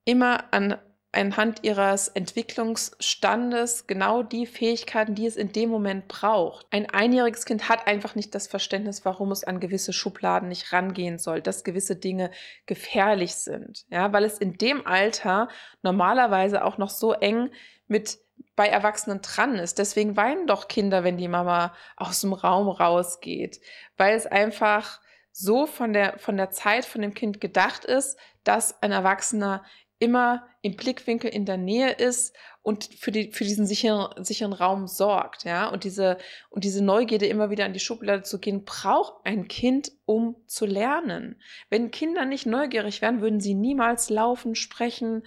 immer 0.06 0.52
an 0.52 0.78
anhand 1.16 1.64
ihres 1.64 2.08
Entwicklungsstandes 2.10 3.88
genau 3.88 4.24
die 4.24 4.46
Fähigkeiten, 4.46 5.16
die 5.16 5.26
es 5.26 5.36
in 5.36 5.52
dem 5.52 5.70
Moment 5.70 6.08
braucht. 6.08 6.66
Ein 6.72 6.90
einjähriges 6.90 7.46
Kind 7.46 7.70
hat 7.70 7.88
einfach 7.88 8.16
nicht 8.16 8.36
das 8.36 8.48
Verständnis, 8.48 9.06
warum 9.06 9.32
es 9.32 9.44
an 9.44 9.60
gewisse 9.60 9.94
Schubladen 9.94 10.50
nicht 10.50 10.74
rangehen 10.74 11.18
soll, 11.18 11.42
dass 11.42 11.64
gewisse 11.64 11.96
Dinge 11.96 12.32
gefährlich 12.66 13.36
sind, 13.36 13.86
ja, 13.90 14.12
weil 14.14 14.24
es 14.24 14.38
in 14.38 14.58
dem 14.58 14.86
Alter 14.86 15.50
normalerweise 15.82 16.64
auch 16.64 16.78
noch 16.78 16.90
so 16.90 17.14
eng 17.14 17.50
mit 17.88 18.20
bei 18.56 18.68
Erwachsenen 18.68 19.22
dran 19.22 19.56
ist. 19.56 19.80
Deswegen 19.80 20.18
weinen 20.18 20.48
doch 20.48 20.68
Kinder, 20.68 21.04
wenn 21.04 21.18
die 21.18 21.28
Mama 21.28 21.74
aus 21.98 22.22
dem 22.22 22.34
Raum 22.34 22.70
rausgeht, 22.70 23.60
weil 23.98 24.16
es 24.16 24.26
einfach 24.26 25.00
so 25.32 25.66
von 25.66 25.92
der, 25.92 26.18
von 26.18 26.38
der 26.38 26.52
Zeit 26.52 26.86
von 26.86 27.02
dem 27.02 27.14
Kind 27.14 27.42
gedacht 27.42 27.84
ist, 27.84 28.18
dass 28.46 28.82
ein 28.82 28.94
Erwachsener 28.94 29.64
immer 30.00 30.48
im 30.62 30.76
Blickwinkel 30.76 31.30
in 31.30 31.46
der 31.46 31.58
Nähe 31.58 31.92
ist 31.92 32.36
und 32.62 32.90
für, 32.98 33.12
die, 33.12 33.32
für 33.32 33.44
diesen 33.44 33.68
sicheren, 33.68 34.24
sicheren 34.26 34.52
Raum 34.52 34.88
sorgt, 34.88 35.44
ja. 35.44 35.68
Und 35.68 35.84
diese, 35.84 36.18
und 36.50 36.64
diese 36.64 36.84
Neugierde, 36.84 37.28
immer 37.28 37.52
wieder 37.52 37.66
an 37.66 37.74
die 37.74 37.80
Schublade 37.80 38.24
zu 38.24 38.40
gehen, 38.40 38.66
braucht 38.66 39.24
ein 39.24 39.48
Kind, 39.48 39.92
um 40.06 40.36
zu 40.48 40.66
lernen. 40.66 41.40
Wenn 41.70 41.92
Kinder 41.92 42.26
nicht 42.26 42.48
neugierig 42.48 43.04
wären, 43.04 43.22
würden 43.22 43.40
sie 43.40 43.54
niemals 43.54 44.10
laufen, 44.10 44.56
sprechen 44.56 45.22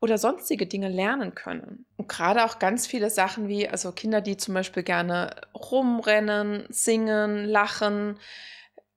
oder 0.00 0.18
sonstige 0.18 0.66
Dinge 0.66 0.90
lernen 0.90 1.34
können. 1.34 1.86
Und 1.96 2.08
gerade 2.08 2.44
auch 2.44 2.58
ganz 2.58 2.86
viele 2.86 3.08
Sachen 3.08 3.48
wie, 3.48 3.66
also 3.66 3.92
Kinder, 3.92 4.20
die 4.20 4.36
zum 4.36 4.52
Beispiel 4.52 4.82
gerne 4.82 5.34
rumrennen, 5.54 6.66
singen, 6.68 7.46
lachen, 7.46 8.18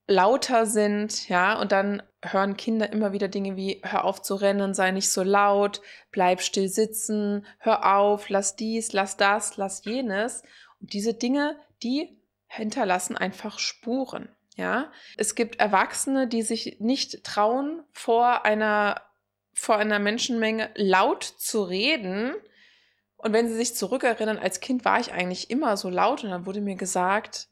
lauter 0.07 0.65
sind, 0.65 1.29
ja, 1.29 1.59
und 1.59 1.71
dann 1.71 2.03
hören 2.21 2.57
Kinder 2.57 2.91
immer 2.91 3.11
wieder 3.11 3.27
Dinge 3.27 3.55
wie, 3.55 3.81
hör 3.83 4.05
auf 4.05 4.21
zu 4.21 4.35
rennen, 4.35 4.73
sei 4.73 4.91
nicht 4.91 5.09
so 5.09 5.23
laut, 5.23 5.81
bleib 6.11 6.41
still 6.41 6.69
sitzen, 6.69 7.45
hör 7.59 7.97
auf, 7.97 8.29
lass 8.29 8.55
dies, 8.55 8.93
lass 8.93 9.17
das, 9.17 9.57
lass 9.57 9.83
jenes. 9.85 10.43
Und 10.79 10.93
diese 10.93 11.13
Dinge, 11.13 11.55
die 11.83 12.19
hinterlassen 12.47 13.17
einfach 13.17 13.59
Spuren, 13.59 14.29
ja. 14.55 14.91
Es 15.17 15.35
gibt 15.35 15.59
Erwachsene, 15.59 16.27
die 16.27 16.41
sich 16.41 16.77
nicht 16.79 17.23
trauen, 17.23 17.83
vor 17.91 18.45
einer, 18.45 19.01
vor 19.53 19.77
einer 19.77 19.99
Menschenmenge 19.99 20.69
laut 20.75 21.23
zu 21.23 21.63
reden. 21.63 22.33
Und 23.17 23.33
wenn 23.33 23.47
sie 23.47 23.55
sich 23.55 23.75
zurückerinnern, 23.75 24.37
als 24.37 24.59
Kind 24.59 24.85
war 24.85 24.99
ich 24.99 25.11
eigentlich 25.11 25.49
immer 25.49 25.77
so 25.77 25.89
laut 25.89 26.23
und 26.23 26.29
dann 26.29 26.45
wurde 26.45 26.61
mir 26.61 26.75
gesagt, 26.75 27.49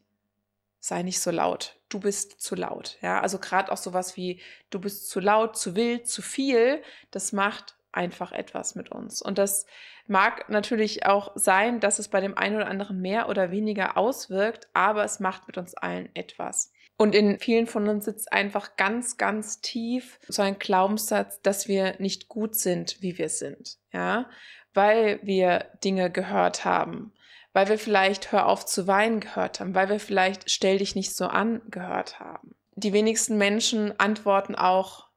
sei 0.84 1.02
nicht 1.02 1.22
so 1.22 1.32
laut, 1.32 1.80
du 1.88 2.02
bist 2.02 2.42
zu 2.42 2.56
laut. 2.56 2.98
Ja, 3.02 3.22
also 3.22 3.40
gerade 3.40 3.72
auch 3.72 3.78
sowas 3.78 4.18
wie 4.18 4.42
du 4.70 4.82
bist 4.82 5.10
zu 5.10 5.22
laut, 5.22 5.56
zu 5.56 5.78
wild, 5.78 6.10
zu 6.10 6.22
viel, 6.22 6.84
das 7.10 7.32
macht 7.32 7.78
einfach 7.94 8.34
etwas 8.34 8.75
mit 8.75 8.92
uns. 8.92 9.22
Und 9.22 9.38
das 9.38 9.66
mag 10.08 10.50
natürlich 10.50 11.06
auch 11.06 11.32
sein, 11.36 11.80
dass 11.80 12.00
es 12.00 12.10
bei 12.10 12.20
dem 12.20 12.38
einen 12.38 12.58
oder 12.58 12.68
anderen 12.68 13.00
mehr 13.00 13.30
oder 13.30 13.50
weniger 13.50 13.96
auswirkt, 13.96 14.68
aber 14.74 15.06
es 15.06 15.22
macht 15.22 15.48
mit 15.48 15.58
uns 15.58 15.74
allen 15.74 16.13
etwas. 16.16 16.74
Und 16.98 17.16
in 17.16 17.40
vielen 17.40 17.66
von 17.66 17.88
uns 17.88 18.04
sitzt 18.04 18.34
einfach 18.34 18.75
ganz, 18.75 19.16
ganz 19.16 19.62
tief 19.62 20.20
so 20.28 20.42
ein 20.42 20.60
Glaubenssatz, 20.60 21.42
dass 21.42 21.70
wir 21.70 21.96
nicht 22.00 22.28
gut 22.28 22.56
sind, 22.56 23.02
wie 23.02 23.18
wir 23.18 23.30
sind. 23.30 23.78
Ja, 23.94 24.30
weil 24.74 25.22
wir 25.24 25.70
Dinge 25.82 26.12
gehört 26.12 26.66
haben, 26.66 27.13
weil 27.53 27.69
wir 27.69 27.77
vielleicht 27.77 28.31
Hör 28.31 28.48
auf 28.48 28.65
zu 28.65 28.88
weinen 28.88 29.19
gehört 29.19 29.60
haben, 29.60 29.75
weil 29.75 29.89
wir 29.89 30.00
vielleicht 30.00 30.50
Stell 30.50 30.79
dich 30.79 30.95
nicht 30.95 31.15
so 31.15 31.27
an 31.27 31.62
gehört 31.69 32.19
haben. 32.19 32.55
Die 32.75 32.93
wenigsten 32.93 33.38
Menschen 33.38 34.00
antworten 34.00 34.55
auch 34.55 35.07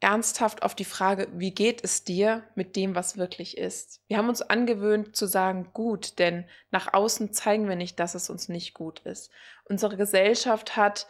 ernsthaft 0.00 0.62
auf 0.62 0.74
die 0.74 0.84
Frage, 0.84 1.28
wie 1.32 1.52
geht 1.52 1.82
es 1.82 2.04
dir 2.04 2.44
mit 2.54 2.76
dem, 2.76 2.94
was 2.94 3.16
wirklich 3.16 3.58
ist. 3.58 4.00
Wir 4.06 4.18
haben 4.18 4.28
uns 4.28 4.42
angewöhnt 4.42 5.16
zu 5.16 5.26
sagen, 5.26 5.70
gut, 5.72 6.18
denn 6.18 6.48
nach 6.70 6.92
außen 6.92 7.32
zeigen 7.32 7.68
wir 7.68 7.76
nicht, 7.76 7.98
dass 7.98 8.14
es 8.14 8.30
uns 8.30 8.48
nicht 8.48 8.74
gut 8.74 9.00
ist. 9.00 9.30
Unsere 9.64 9.96
Gesellschaft 9.96 10.76
hat 10.76 11.08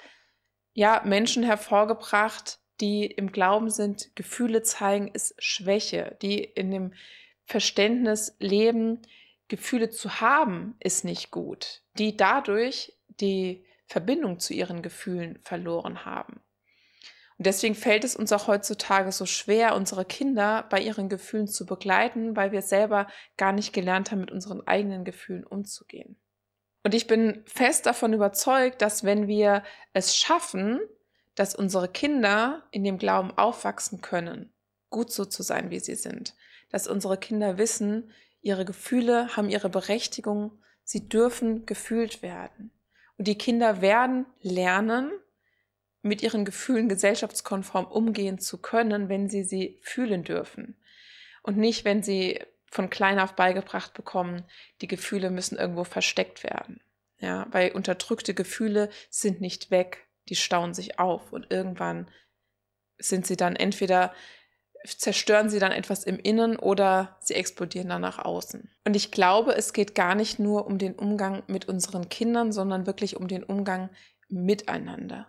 ja 0.72 1.02
Menschen 1.04 1.42
hervorgebracht, 1.42 2.60
die 2.80 3.06
im 3.06 3.32
Glauben 3.32 3.70
sind, 3.70 4.14
Gefühle 4.14 4.62
zeigen 4.62 5.08
ist 5.08 5.34
Schwäche, 5.38 6.16
die 6.22 6.42
in 6.42 6.70
dem 6.70 6.94
Verständnis 7.44 8.37
leben, 8.38 9.02
Gefühle 9.49 9.90
zu 9.90 10.21
haben, 10.21 10.76
ist 10.81 11.05
nicht 11.05 11.31
gut, 11.31 11.83
die 11.99 12.17
dadurch 12.17 12.97
die 13.09 13.64
Verbindung 13.87 14.38
zu 14.38 14.52
ihren 14.52 14.83
Gefühlen 14.83 15.38
verloren 15.43 16.05
haben. 16.05 16.40
Und 17.38 17.47
deswegen 17.47 17.76
fällt 17.76 18.05
es 18.05 18.17
uns 18.17 18.33
auch 18.33 18.49
heutzutage 18.49 19.12
so 19.12 19.25
schwer, 19.25 19.76
unsere 19.76 20.05
Kinder 20.05 20.67
bei 20.71 20.81
ihren 20.81 21.09
Gefühlen 21.09 21.47
zu 21.47 21.67
begleiten, 21.67 22.37
weil 22.37 22.50
wir 22.50 22.62
selber 22.62 23.07
gar 23.37 23.52
nicht 23.52 23.73
gelernt 23.73 24.11
haben, 24.11 24.21
mit 24.21 24.33
unseren 24.33 24.67
eigenen 24.67 25.05
Gefühlen 25.05 25.45
umzugehen. 25.45 26.17
Und 26.83 26.95
ich 26.95 27.07
bin 27.07 27.43
fest 27.47 27.87
davon 27.87 28.12
überzeugt, 28.12 28.83
dass 28.83 29.05
wenn 29.05 29.28
wir 29.28 29.62
es 29.93 30.17
schaffen, 30.17 30.81
dass 31.37 31.55
unsere 31.55 31.88
Kinder 31.88 32.67
in 32.73 32.83
dem 32.83 32.99
Glauben 32.99 33.31
aufwachsen 33.38 34.00
können, 34.00 34.52
gut 34.90 35.12
so 35.12 35.25
zu 35.25 35.45
sein, 35.45 35.71
wie 35.71 35.78
sie 35.78 35.95
sind, 35.95 36.35
dass 36.71 36.88
unsere 36.88 37.19
Kinder 37.19 37.57
wissen, 37.57 38.11
Ihre 38.40 38.64
Gefühle 38.64 39.37
haben 39.37 39.49
ihre 39.49 39.68
Berechtigung, 39.68 40.62
sie 40.85 41.09
dürfen 41.09 41.66
gefühlt 41.66 42.23
werden. 42.23 42.71
Und 43.16 43.26
die 43.26 43.38
Kinder 43.38 43.80
werden 43.80 44.26
lernen, 44.40 45.11
mit 46.02 46.23
ihren 46.23 46.45
Gefühlen 46.45 46.88
gesellschaftskonform 46.88 47.87
umgehen 47.87 48.38
zu 48.38 48.59
können, 48.59 49.09
wenn 49.09 49.28
sie 49.28 49.42
sie 49.42 49.78
fühlen 49.83 50.23
dürfen. 50.23 50.76
Und 51.42 51.57
nicht, 51.57 51.85
wenn 51.85 52.02
sie 52.02 52.40
von 52.66 52.90
klein 52.90 53.18
auf 53.18 53.35
beigebracht 53.35 53.95
bekommen, 53.95 54.45
die 54.80 54.87
Gefühle 54.87 55.30
müssen 55.30 55.59
irgendwo 55.59 55.85
versteckt 55.85 56.45
werden. 56.45 56.80
Ja, 57.21 57.47
weil 57.50 57.73
unterdrückte 57.73 58.35
Gefühle 58.35 58.90
sind 59.11 59.40
nicht 59.40 59.71
weg, 59.71 60.07
die 60.28 60.37
stauen 60.37 60.75
sich 60.75 60.99
auf 60.99 61.33
und 61.33 61.50
irgendwann 61.50 62.09
sind 62.99 63.26
sie 63.26 63.37
dann 63.37 63.57
entweder 63.57 64.14
zerstören 64.87 65.49
sie 65.49 65.58
dann 65.58 65.73
etwas 65.73 66.04
im 66.04 66.18
Innen 66.18 66.56
oder 66.56 67.16
sie 67.20 67.35
explodieren 67.35 67.88
dann 67.88 68.02
nach 68.02 68.18
außen. 68.18 68.70
Und 68.85 68.97
ich 68.97 69.11
glaube, 69.11 69.54
es 69.54 69.73
geht 69.73 69.94
gar 69.94 70.14
nicht 70.14 70.38
nur 70.38 70.66
um 70.66 70.78
den 70.78 70.94
Umgang 70.94 71.42
mit 71.47 71.68
unseren 71.68 72.08
Kindern, 72.08 72.52
sondern 72.52 72.87
wirklich 72.87 73.16
um 73.16 73.28
den 73.28 73.44
Umgang 73.44 73.90
miteinander. 74.28 75.26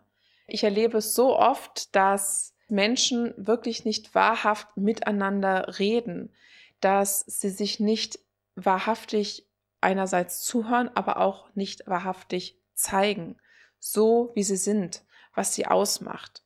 Ich 0.47 0.63
erlebe 0.63 0.97
es 0.97 1.15
so 1.15 1.37
oft, 1.37 1.95
dass 1.95 2.55
Menschen 2.67 3.33
wirklich 3.37 3.85
nicht 3.85 4.13
wahrhaft 4.15 4.77
miteinander 4.77 5.79
reden, 5.79 6.33
dass 6.81 7.21
sie 7.21 7.49
sich 7.49 7.79
nicht 7.79 8.19
wahrhaftig 8.55 9.47
einerseits 9.81 10.41
zuhören, 10.41 10.89
aber 10.93 11.17
auch 11.17 11.53
nicht 11.55 11.87
wahrhaftig 11.87 12.59
zeigen, 12.73 13.37
so 13.79 14.31
wie 14.35 14.43
sie 14.43 14.57
sind, 14.57 15.03
was 15.33 15.53
sie 15.55 15.65
ausmacht. 15.65 16.43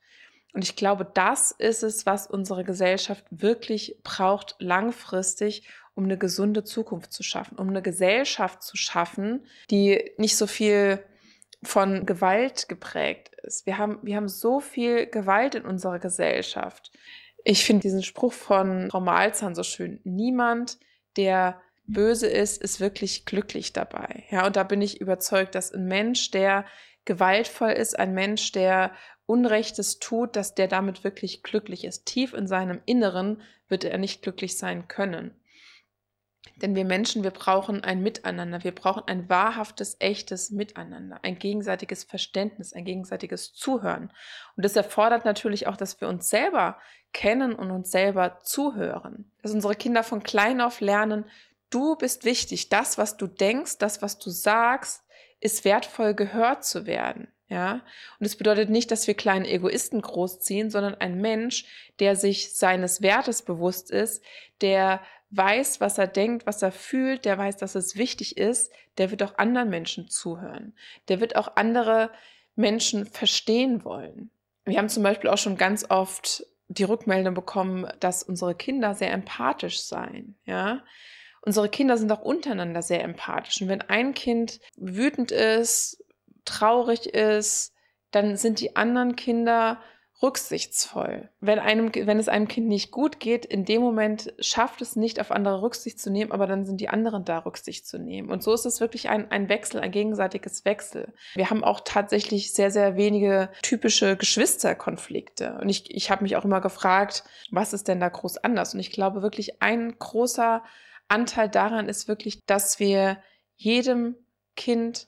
Und 0.53 0.63
ich 0.63 0.75
glaube, 0.75 1.09
das 1.11 1.51
ist 1.51 1.83
es, 1.83 2.05
was 2.05 2.27
unsere 2.27 2.63
Gesellschaft 2.63 3.25
wirklich 3.31 3.97
braucht, 4.03 4.55
langfristig, 4.59 5.67
um 5.95 6.05
eine 6.05 6.17
gesunde 6.17 6.63
Zukunft 6.63 7.11
zu 7.11 7.23
schaffen, 7.23 7.57
um 7.57 7.69
eine 7.69 7.81
Gesellschaft 7.81 8.63
zu 8.63 8.77
schaffen, 8.77 9.45
die 9.69 10.11
nicht 10.17 10.37
so 10.37 10.47
viel 10.47 11.03
von 11.63 12.05
Gewalt 12.05 12.69
geprägt 12.69 13.31
ist. 13.43 13.65
Wir 13.65 13.77
haben, 13.77 13.99
wir 14.03 14.15
haben 14.15 14.27
so 14.27 14.59
viel 14.59 15.07
Gewalt 15.07 15.55
in 15.55 15.65
unserer 15.65 15.99
Gesellschaft. 15.99 16.91
Ich 17.43 17.65
finde 17.65 17.81
diesen 17.81 18.03
Spruch 18.03 18.33
von 18.33 18.89
Frau 18.89 19.01
Malzahn 19.01 19.55
so 19.55 19.63
schön. 19.63 19.99
Niemand, 20.03 20.77
der 21.17 21.61
böse 21.85 22.27
ist, 22.27 22.61
ist 22.61 22.79
wirklich 22.79 23.25
glücklich 23.25 23.73
dabei. 23.73 24.23
Ja, 24.29 24.45
und 24.45 24.55
da 24.55 24.63
bin 24.63 24.81
ich 24.81 25.01
überzeugt, 25.01 25.55
dass 25.55 25.73
ein 25.73 25.85
Mensch, 25.85 26.31
der 26.31 26.65
gewaltvoll 27.05 27.71
ist, 27.71 27.97
ein 27.97 28.13
Mensch, 28.13 28.51
der 28.51 28.91
Unrechtes 29.25 29.99
tut, 29.99 30.35
dass 30.35 30.55
der 30.55 30.67
damit 30.67 31.03
wirklich 31.03 31.43
glücklich 31.43 31.85
ist. 31.85 32.05
Tief 32.05 32.33
in 32.33 32.47
seinem 32.47 32.81
Inneren 32.85 33.41
wird 33.67 33.83
er 33.83 33.97
nicht 33.97 34.21
glücklich 34.21 34.57
sein 34.57 34.87
können. 34.87 35.31
Denn 36.57 36.75
wir 36.75 36.85
Menschen, 36.85 37.23
wir 37.23 37.31
brauchen 37.31 37.83
ein 37.83 38.03
Miteinander, 38.03 38.63
wir 38.63 38.75
brauchen 38.75 39.03
ein 39.07 39.29
wahrhaftes, 39.29 39.95
echtes 39.99 40.51
Miteinander, 40.51 41.19
ein 41.23 41.39
gegenseitiges 41.39 42.03
Verständnis, 42.03 42.73
ein 42.73 42.85
gegenseitiges 42.85 43.53
Zuhören. 43.53 44.11
Und 44.55 44.65
das 44.65 44.75
erfordert 44.75 45.25
natürlich 45.25 45.67
auch, 45.67 45.77
dass 45.77 45.99
wir 46.01 46.09
uns 46.09 46.29
selber 46.29 46.77
kennen 47.13 47.55
und 47.55 47.71
uns 47.71 47.91
selber 47.91 48.39
zuhören. 48.43 49.31
Dass 49.41 49.53
unsere 49.53 49.75
Kinder 49.75 50.03
von 50.03 50.21
klein 50.21 50.61
auf 50.61 50.81
lernen, 50.81 51.25
du 51.69 51.95
bist 51.95 52.25
wichtig, 52.25 52.69
das, 52.69 52.97
was 52.97 53.17
du 53.17 53.27
denkst, 53.27 53.77
das, 53.77 54.01
was 54.01 54.19
du 54.19 54.29
sagst, 54.29 55.03
ist 55.43 55.65
wertvoll 55.65 56.13
gehört 56.13 56.65
zu 56.65 56.85
werden. 56.85 57.27
Ja, 57.49 57.81
und 58.19 58.25
es 58.25 58.35
bedeutet 58.35 58.69
nicht, 58.69 58.89
dass 58.89 59.05
wir 59.05 59.13
kleinen 59.13 59.45
Egoisten 59.45 60.01
großziehen, 60.01 60.71
sondern 60.71 60.95
ein 60.95 61.21
Mensch, 61.21 61.65
der 61.99 62.15
sich 62.15 62.55
seines 62.55 63.03
Wertes 63.03 63.43
bewusst 63.43 63.91
ist, 63.91 64.23
der 64.61 65.01
weiß, 65.29 65.79
was 65.79 65.97
er 65.97 66.07
denkt, 66.07 66.47
was 66.47 66.61
er 66.61 66.71
fühlt, 66.71 67.25
der 67.25 67.37
weiß, 67.37 67.57
dass 67.57 67.75
es 67.75 67.95
wichtig 67.95 68.37
ist, 68.37 68.71
der 68.97 69.11
wird 69.11 69.21
auch 69.21 69.37
anderen 69.37 69.69
Menschen 69.69 70.07
zuhören. 70.07 70.73
Der 71.09 71.19
wird 71.19 71.35
auch 71.35 71.55
andere 71.55 72.11
Menschen 72.55 73.05
verstehen 73.05 73.83
wollen. 73.83 74.31
Wir 74.65 74.77
haben 74.77 74.89
zum 74.89 75.03
Beispiel 75.03 75.29
auch 75.29 75.37
schon 75.37 75.57
ganz 75.57 75.85
oft 75.89 76.45
die 76.69 76.85
Rückmeldung 76.85 77.33
bekommen, 77.33 77.87
dass 77.99 78.23
unsere 78.23 78.55
Kinder 78.55 78.95
sehr 78.95 79.11
empathisch 79.11 79.81
seien. 79.81 80.37
Ja, 80.45 80.83
unsere 81.45 81.69
Kinder 81.69 81.97
sind 81.97 82.11
auch 82.11 82.21
untereinander 82.21 82.81
sehr 82.81 83.03
empathisch. 83.03 83.61
Und 83.61 83.67
wenn 83.67 83.81
ein 83.81 84.13
Kind 84.13 84.59
wütend 84.77 85.31
ist, 85.31 86.03
traurig 86.45 87.07
ist, 87.07 87.73
dann 88.11 88.37
sind 88.37 88.59
die 88.59 88.75
anderen 88.75 89.15
Kinder 89.15 89.79
rücksichtsvoll. 90.21 91.29
Wenn, 91.41 91.59
einem, 91.59 91.93
wenn 91.93 92.17
es 92.17 92.29
einem 92.29 92.47
Kind 92.47 92.67
nicht 92.67 92.91
gut 92.91 93.19
geht, 93.19 93.45
in 93.45 93.65
dem 93.65 93.81
Moment 93.81 94.33
schafft 94.39 94.81
es 94.81 94.95
nicht, 94.95 95.19
auf 95.19 95.31
andere 95.31 95.61
Rücksicht 95.61 95.99
zu 95.99 96.09
nehmen, 96.09 96.31
aber 96.31 96.47
dann 96.47 96.65
sind 96.65 96.79
die 96.79 96.87
anderen 96.87 97.25
da, 97.25 97.39
Rücksicht 97.39 97.85
zu 97.85 97.99
nehmen. 97.99 98.29
Und 98.29 98.41
so 98.41 98.53
ist 98.53 98.65
es 98.65 98.79
wirklich 98.79 99.09
ein, 99.09 99.29
ein 99.31 99.49
Wechsel, 99.49 99.81
ein 99.81 99.91
gegenseitiges 99.91 100.63
Wechsel. 100.63 101.13
Wir 101.35 101.49
haben 101.49 101.63
auch 101.63 101.81
tatsächlich 101.83 102.53
sehr, 102.53 102.71
sehr 102.71 102.95
wenige 102.95 103.49
typische 103.63 104.15
Geschwisterkonflikte. 104.15 105.57
Und 105.61 105.67
ich, 105.67 105.93
ich 105.93 106.09
habe 106.09 106.23
mich 106.23 106.37
auch 106.37 106.45
immer 106.45 106.61
gefragt, 106.61 107.25
was 107.51 107.73
ist 107.73 107.89
denn 107.89 107.99
da 107.99 108.07
groß 108.07 108.37
anders? 108.37 108.73
Und 108.73 108.79
ich 108.79 108.91
glaube 108.91 109.23
wirklich, 109.23 109.61
ein 109.61 109.97
großer 109.99 110.63
Anteil 111.13 111.47
daran 111.47 111.87
ist 111.87 112.07
wirklich, 112.07 112.39
dass 112.45 112.79
wir 112.79 113.21
jedem 113.55 114.15
Kind 114.55 115.07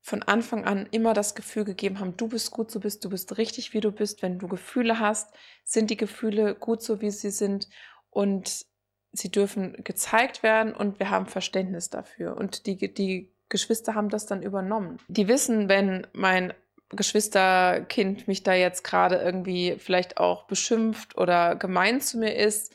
von 0.00 0.22
Anfang 0.22 0.66
an 0.66 0.86
immer 0.90 1.14
das 1.14 1.34
Gefühl 1.34 1.64
gegeben 1.64 1.98
haben, 1.98 2.16
du 2.18 2.28
bist 2.28 2.50
gut 2.50 2.70
so 2.70 2.78
bist, 2.78 3.02
du 3.06 3.08
bist 3.08 3.38
richtig 3.38 3.72
wie 3.72 3.80
du 3.80 3.90
bist. 3.90 4.20
Wenn 4.20 4.38
du 4.38 4.48
Gefühle 4.48 5.00
hast, 5.00 5.34
sind 5.64 5.88
die 5.88 5.96
Gefühle 5.96 6.54
gut 6.54 6.82
so 6.82 7.00
wie 7.00 7.10
sie 7.10 7.30
sind 7.30 7.70
und 8.10 8.66
sie 9.12 9.30
dürfen 9.30 9.82
gezeigt 9.82 10.42
werden 10.42 10.74
und 10.74 10.98
wir 10.98 11.08
haben 11.08 11.24
Verständnis 11.24 11.88
dafür. 11.88 12.36
Und 12.36 12.66
die, 12.66 12.92
die 12.92 13.32
Geschwister 13.48 13.94
haben 13.94 14.10
das 14.10 14.26
dann 14.26 14.42
übernommen. 14.42 14.98
Die 15.08 15.26
wissen, 15.26 15.70
wenn 15.70 16.06
mein 16.12 16.52
Geschwisterkind 16.90 18.28
mich 18.28 18.42
da 18.42 18.52
jetzt 18.52 18.84
gerade 18.84 19.16
irgendwie 19.16 19.76
vielleicht 19.78 20.18
auch 20.18 20.46
beschimpft 20.46 21.16
oder 21.16 21.56
gemein 21.56 22.02
zu 22.02 22.18
mir 22.18 22.36
ist, 22.36 22.74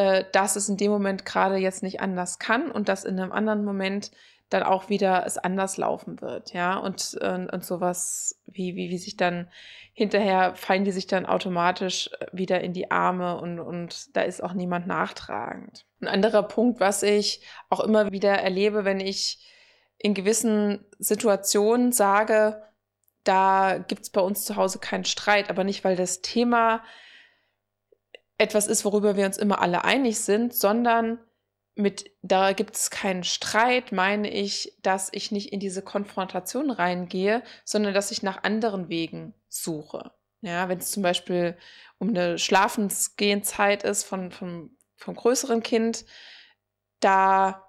äh, 0.00 0.24
dass 0.32 0.56
es 0.56 0.68
in 0.68 0.78
dem 0.78 0.90
Moment 0.90 1.26
gerade 1.26 1.56
jetzt 1.56 1.82
nicht 1.82 2.00
anders 2.00 2.38
kann 2.38 2.70
und 2.70 2.88
dass 2.88 3.04
in 3.04 3.20
einem 3.20 3.32
anderen 3.32 3.64
Moment 3.64 4.10
dann 4.48 4.62
auch 4.62 4.88
wieder 4.88 5.24
es 5.26 5.36
anders 5.38 5.76
laufen 5.76 6.20
wird, 6.22 6.52
ja, 6.54 6.76
und, 6.78 7.18
äh, 7.20 7.46
und 7.52 7.64
sowas, 7.64 8.40
wie, 8.46 8.76
wie, 8.76 8.88
wie 8.88 8.98
sich 8.98 9.16
dann 9.16 9.48
hinterher 9.92 10.54
fallen 10.56 10.84
die 10.84 10.92
sich 10.92 11.06
dann 11.06 11.26
automatisch 11.26 12.10
wieder 12.32 12.62
in 12.62 12.72
die 12.72 12.90
Arme 12.90 13.38
und, 13.38 13.60
und 13.60 14.16
da 14.16 14.22
ist 14.22 14.42
auch 14.42 14.54
niemand 14.54 14.86
nachtragend. 14.86 15.84
Ein 16.00 16.08
anderer 16.08 16.42
Punkt, 16.44 16.80
was 16.80 17.02
ich 17.02 17.42
auch 17.68 17.80
immer 17.80 18.10
wieder 18.10 18.32
erlebe, 18.32 18.86
wenn 18.86 19.00
ich 19.00 19.46
in 19.98 20.14
gewissen 20.14 20.84
Situationen 20.98 21.92
sage, 21.92 22.62
da 23.24 23.76
gibt 23.86 24.02
es 24.02 24.10
bei 24.10 24.22
uns 24.22 24.46
zu 24.46 24.56
Hause 24.56 24.78
keinen 24.78 25.04
Streit, 25.04 25.50
aber 25.50 25.64
nicht, 25.64 25.84
weil 25.84 25.96
das 25.96 26.22
Thema 26.22 26.82
etwas 28.40 28.66
ist, 28.66 28.84
worüber 28.84 29.16
wir 29.16 29.26
uns 29.26 29.36
immer 29.36 29.60
alle 29.60 29.84
einig 29.84 30.20
sind, 30.20 30.54
sondern 30.54 31.18
mit, 31.74 32.10
da 32.22 32.52
gibt 32.52 32.74
es 32.74 32.90
keinen 32.90 33.22
Streit, 33.22 33.92
meine 33.92 34.30
ich, 34.30 34.76
dass 34.82 35.08
ich 35.12 35.30
nicht 35.30 35.52
in 35.52 35.60
diese 35.60 35.82
Konfrontation 35.82 36.70
reingehe, 36.70 37.42
sondern 37.64 37.94
dass 37.94 38.10
ich 38.10 38.22
nach 38.22 38.42
anderen 38.42 38.88
Wegen 38.88 39.34
suche. 39.48 40.12
Ja, 40.40 40.68
wenn 40.68 40.78
es 40.78 40.90
zum 40.90 41.02
Beispiel 41.02 41.56
um 41.98 42.08
eine 42.08 42.38
Schlafensgehenzeit 42.38 43.82
ist 43.82 44.04
von, 44.04 44.30
von, 44.30 44.70
vom 44.96 45.14
größeren 45.14 45.62
Kind, 45.62 46.06
da 47.00 47.66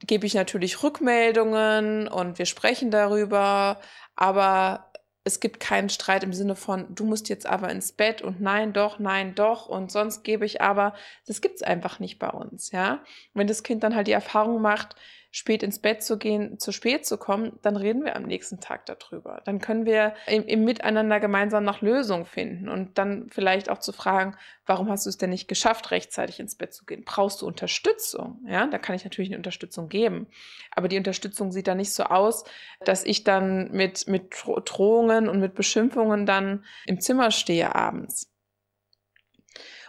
gebe 0.00 0.26
ich 0.26 0.34
natürlich 0.34 0.82
Rückmeldungen 0.82 2.06
und 2.06 2.38
wir 2.38 2.46
sprechen 2.46 2.90
darüber, 2.90 3.80
aber 4.14 4.92
es 5.26 5.40
gibt 5.40 5.58
keinen 5.58 5.88
Streit 5.88 6.22
im 6.22 6.32
Sinne 6.32 6.54
von, 6.54 6.86
du 6.94 7.04
musst 7.04 7.28
jetzt 7.28 7.46
aber 7.46 7.68
ins 7.70 7.90
Bett 7.90 8.22
und 8.22 8.40
nein, 8.40 8.72
doch, 8.72 9.00
nein, 9.00 9.34
doch 9.34 9.66
und 9.66 9.90
sonst 9.90 10.22
gebe 10.22 10.46
ich 10.46 10.60
aber. 10.60 10.94
Das 11.26 11.40
gibt 11.40 11.56
es 11.56 11.62
einfach 11.62 11.98
nicht 11.98 12.20
bei 12.20 12.30
uns, 12.30 12.70
ja. 12.70 13.02
Wenn 13.34 13.48
das 13.48 13.64
Kind 13.64 13.82
dann 13.82 13.96
halt 13.96 14.06
die 14.06 14.12
Erfahrung 14.12 14.62
macht, 14.62 14.94
spät 15.36 15.62
ins 15.62 15.80
Bett 15.80 16.02
zu 16.02 16.16
gehen, 16.16 16.58
zu 16.58 16.72
spät 16.72 17.04
zu 17.04 17.18
kommen, 17.18 17.58
dann 17.60 17.76
reden 17.76 18.06
wir 18.06 18.16
am 18.16 18.22
nächsten 18.22 18.58
Tag 18.58 18.86
darüber. 18.86 19.42
Dann 19.44 19.60
können 19.60 19.84
wir 19.84 20.14
im, 20.26 20.46
im, 20.46 20.64
Miteinander 20.64 21.20
gemeinsam 21.20 21.62
nach 21.62 21.82
Lösungen 21.82 22.24
finden 22.24 22.70
und 22.70 22.96
dann 22.96 23.28
vielleicht 23.28 23.68
auch 23.68 23.76
zu 23.76 23.92
fragen, 23.92 24.34
warum 24.64 24.88
hast 24.88 25.04
du 25.04 25.10
es 25.10 25.18
denn 25.18 25.28
nicht 25.28 25.46
geschafft, 25.46 25.90
rechtzeitig 25.90 26.40
ins 26.40 26.54
Bett 26.54 26.72
zu 26.72 26.86
gehen? 26.86 27.02
Brauchst 27.04 27.42
du 27.42 27.46
Unterstützung? 27.46 28.40
Ja, 28.48 28.66
da 28.66 28.78
kann 28.78 28.96
ich 28.96 29.04
natürlich 29.04 29.28
eine 29.28 29.36
Unterstützung 29.36 29.90
geben. 29.90 30.26
Aber 30.70 30.88
die 30.88 30.96
Unterstützung 30.96 31.52
sieht 31.52 31.68
dann 31.68 31.76
nicht 31.76 31.92
so 31.92 32.04
aus, 32.04 32.44
dass 32.86 33.04
ich 33.04 33.22
dann 33.22 33.70
mit, 33.72 34.08
mit 34.08 34.34
Drohungen 34.64 35.28
und 35.28 35.38
mit 35.38 35.54
Beschimpfungen 35.54 36.24
dann 36.24 36.64
im 36.86 36.98
Zimmer 36.98 37.30
stehe 37.30 37.74
abends. 37.74 38.32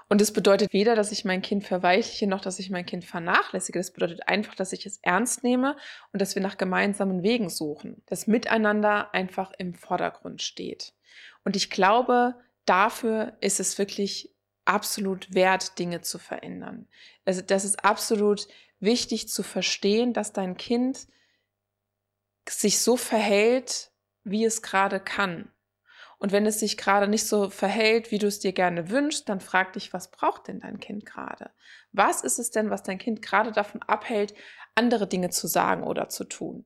Und 0.09 0.21
das 0.21 0.31
bedeutet 0.31 0.71
weder, 0.71 0.95
dass 0.95 1.11
ich 1.11 1.25
mein 1.25 1.41
Kind 1.41 1.65
verweichliche, 1.65 2.27
noch 2.27 2.39
dass 2.39 2.59
ich 2.59 2.69
mein 2.69 2.85
Kind 2.85 3.03
vernachlässige. 3.03 3.79
Das 3.79 3.91
bedeutet 3.91 4.27
einfach, 4.27 4.55
dass 4.55 4.71
ich 4.71 4.85
es 4.85 4.99
ernst 5.01 5.43
nehme 5.43 5.75
und 6.13 6.21
dass 6.21 6.35
wir 6.35 6.41
nach 6.41 6.57
gemeinsamen 6.57 7.23
Wegen 7.23 7.49
suchen. 7.49 8.01
Das 8.05 8.25
Miteinander 8.25 9.13
einfach 9.13 9.51
im 9.57 9.73
Vordergrund 9.73 10.41
steht. 10.41 10.93
Und 11.43 11.55
ich 11.55 11.69
glaube, 11.69 12.35
dafür 12.65 13.35
ist 13.41 13.59
es 13.59 13.77
wirklich 13.77 14.33
absolut 14.63 15.33
wert, 15.33 15.77
Dinge 15.79 16.01
zu 16.01 16.19
verändern. 16.19 16.87
Also 17.25 17.41
das 17.41 17.65
ist 17.65 17.83
absolut 17.83 18.47
wichtig 18.79 19.27
zu 19.29 19.43
verstehen, 19.43 20.13
dass 20.13 20.33
dein 20.33 20.57
Kind 20.57 21.07
sich 22.47 22.79
so 22.79 22.95
verhält, 22.95 23.91
wie 24.23 24.45
es 24.45 24.61
gerade 24.61 24.99
kann. 24.99 25.51
Und 26.19 26.31
wenn 26.31 26.45
es 26.45 26.59
sich 26.59 26.77
gerade 26.77 27.07
nicht 27.07 27.27
so 27.27 27.49
verhält, 27.49 28.11
wie 28.11 28.17
du 28.17 28.27
es 28.27 28.39
dir 28.39 28.51
gerne 28.51 28.89
wünschst, 28.89 29.29
dann 29.29 29.39
frag 29.39 29.73
dich, 29.73 29.93
was 29.93 30.09
braucht 30.09 30.47
denn 30.47 30.59
dein 30.59 30.79
Kind 30.79 31.05
gerade? 31.05 31.51
Was 31.91 32.21
ist 32.21 32.39
es 32.39 32.49
denn, 32.49 32.69
was 32.69 32.83
dein 32.83 32.97
Kind 32.97 33.21
gerade 33.21 33.51
davon 33.51 33.81
abhält, 33.83 34.33
andere 34.73 35.07
Dinge 35.07 35.29
zu 35.29 35.47
sagen 35.47 35.83
oder 35.83 36.09
zu 36.09 36.23
tun? 36.23 36.65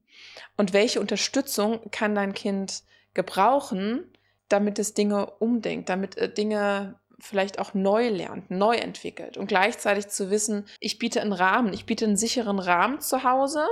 Und 0.56 0.74
welche 0.74 1.02
Unterstützung 1.02 1.92
kann 1.92 2.16
dein 2.16 2.34
Kind 2.34 2.84
gebrauchen, 3.14 4.06
damit 4.48 4.80
es 4.80 4.94
Dinge 4.94 5.28
umdenkt, 5.40 5.90
damit 5.90 6.18
äh, 6.18 6.32
Dinge 6.32 6.96
vielleicht 7.20 7.60
auch 7.60 7.74
neu 7.74 8.10
lernt, 8.10 8.50
neu 8.50 8.76
entwickelt 8.76 9.38
und 9.38 9.48
gleichzeitig 9.48 10.08
zu 10.08 10.32
wissen, 10.32 10.66
ich 10.80 10.98
biete 10.98 11.22
einen 11.22 11.34
Rahmen, 11.34 11.74
ich 11.74 11.86
biete 11.86 12.06
einen 12.06 12.18
sicheren 12.18 12.60
Rahmen 12.60 13.00
zu 13.00 13.24
Hause, 13.24 13.68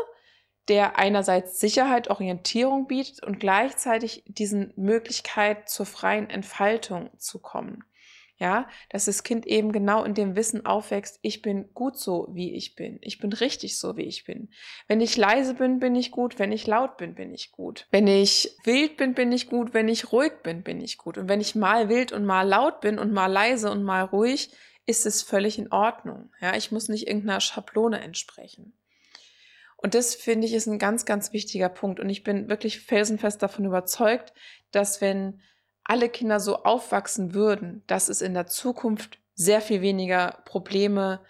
der 0.68 1.00
einerseits 1.00 1.60
Sicherheit, 1.60 2.10
Orientierung 2.10 2.88
bietet 2.88 3.24
und 3.24 3.40
gleichzeitig 3.40 4.24
diesen 4.28 4.74
Möglichkeit 4.76 5.70
zur 5.70 5.86
freien 5.86 6.30
Entfaltung 6.30 7.10
zu 7.18 7.40
kommen. 7.40 7.84
Ja, 8.42 8.70
dass 8.90 9.04
das 9.04 9.24
Kind 9.24 9.46
eben 9.48 9.74
genau 9.74 10.06
in 10.06 10.14
dem 10.14 10.38
Wissen 10.38 10.66
aufwächst, 10.66 11.20
ich 11.22 11.42
bin 11.42 11.74
gut 11.74 11.98
so, 11.98 12.30
wie 12.32 12.56
ich 12.56 12.74
bin. 12.76 12.98
Ich 13.02 13.20
bin 13.20 13.34
richtig 13.34 13.78
so, 13.78 13.98
wie 13.98 14.06
ich 14.06 14.24
bin. 14.24 14.50
Wenn 14.88 15.02
ich 15.02 15.18
leise 15.18 15.56
bin, 15.56 15.80
bin 15.80 15.94
ich 15.94 16.10
gut. 16.12 16.40
Wenn 16.40 16.54
ich 16.54 16.66
laut 16.66 16.96
bin, 16.96 17.16
bin 17.16 17.34
ich 17.34 17.52
gut. 17.52 17.86
Wenn 17.92 18.08
ich 18.08 18.56
wild 18.64 18.96
bin, 18.96 19.14
bin 19.14 19.34
ich 19.34 19.50
gut. 19.50 19.74
Wenn 19.74 19.90
ich 19.90 20.14
ruhig 20.14 20.42
bin, 20.42 20.64
bin 20.64 20.80
ich 20.80 20.98
gut. 20.98 21.18
Und 21.18 21.28
wenn 21.28 21.42
ich 21.42 21.54
mal 21.54 21.90
wild 21.90 22.14
und 22.14 22.24
mal 22.24 22.48
laut 22.48 22.80
bin 22.80 22.98
und 22.98 23.12
mal 23.12 23.30
leise 23.30 23.70
und 23.70 23.84
mal 23.84 24.06
ruhig, 24.06 24.52
ist 24.86 25.06
es 25.06 25.22
völlig 25.22 25.60
in 25.60 25.74
Ordnung. 25.74 26.32
Ja, 26.40 26.56
ich 26.56 26.72
muss 26.72 26.88
nicht 26.88 27.08
irgendeiner 27.08 27.42
Schablone 27.42 28.00
entsprechen. 28.00 28.79
Und 29.82 29.96
das 29.96 30.14
finde 30.14 30.46
ich 30.46 30.54
ist 30.54 30.68
ein 30.68 30.78
ganz, 30.78 31.06
ganz 31.06 31.32
wichtiger 31.32 31.70
Punkt. 31.70 32.00
Und 32.00 32.10
ich 32.10 32.24
bin 32.24 32.50
wirklich 32.50 32.82
felsenfest 32.82 33.42
davon 33.42 33.66
überzeugt, 33.66 34.34
dass 34.72 35.00
wenn 35.00 35.42
alle 35.86 36.10
Kinder 36.10 36.40
so 36.40 36.64
aufwachsen 36.64 37.34
würden, 37.34 37.84
dass 37.88 38.10
es 38.10 38.22
in 38.22 38.34
der 38.34 38.46
Zukunft 38.46 39.20
sehr 39.36 39.62
viel 39.62 39.82
weniger 39.82 40.44
Probleme 40.46 41.22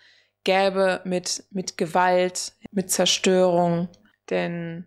gäbe 0.44 1.02
mit, 1.04 1.44
mit 1.52 1.78
Gewalt, 1.78 2.54
mit 2.72 2.90
Zerstörung. 2.90 3.88
Denn 4.32 4.86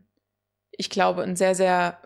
ich 0.72 0.90
glaube, 0.90 1.22
ein 1.22 1.37
sehr, 1.37 1.55
sehr 1.55 2.03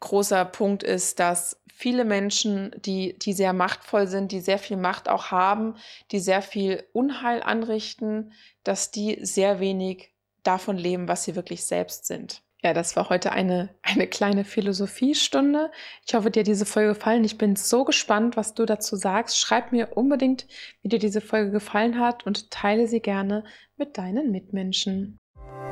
großer 0.00 0.44
Punkt 0.44 0.82
ist, 0.82 1.18
dass 1.18 1.62
viele 1.72 2.04
Menschen, 2.04 2.70
die, 2.84 3.18
die 3.18 3.32
sehr 3.32 3.54
machtvoll 3.54 4.06
sind, 4.08 4.30
die 4.30 4.40
sehr 4.40 4.58
viel 4.58 4.76
Macht 4.76 5.08
auch 5.08 5.30
haben, 5.30 5.76
die 6.10 6.20
sehr 6.20 6.42
viel 6.42 6.86
Unheil 6.92 7.42
anrichten, 7.42 8.32
dass 8.62 8.90
die 8.90 9.24
sehr 9.24 9.58
wenig 9.58 10.11
davon 10.42 10.76
leben, 10.76 11.08
was 11.08 11.24
sie 11.24 11.36
wirklich 11.36 11.64
selbst 11.64 12.06
sind. 12.06 12.42
Ja, 12.64 12.72
das 12.72 12.94
war 12.94 13.08
heute 13.08 13.32
eine, 13.32 13.70
eine 13.82 14.06
kleine 14.06 14.44
Philosophiestunde. 14.44 15.72
Ich 16.06 16.14
hoffe, 16.14 16.30
dir 16.30 16.40
hat 16.40 16.46
diese 16.46 16.64
Folge 16.64 16.94
gefallen. 16.94 17.24
Ich 17.24 17.36
bin 17.36 17.56
so 17.56 17.84
gespannt, 17.84 18.36
was 18.36 18.54
du 18.54 18.64
dazu 18.64 18.94
sagst. 18.94 19.38
Schreib 19.38 19.72
mir 19.72 19.96
unbedingt, 19.96 20.46
wie 20.80 20.88
dir 20.88 21.00
diese 21.00 21.20
Folge 21.20 21.50
gefallen 21.50 21.98
hat 21.98 22.24
und 22.24 22.52
teile 22.52 22.86
sie 22.86 23.00
gerne 23.00 23.42
mit 23.76 23.98
deinen 23.98 24.30
Mitmenschen. 24.30 25.18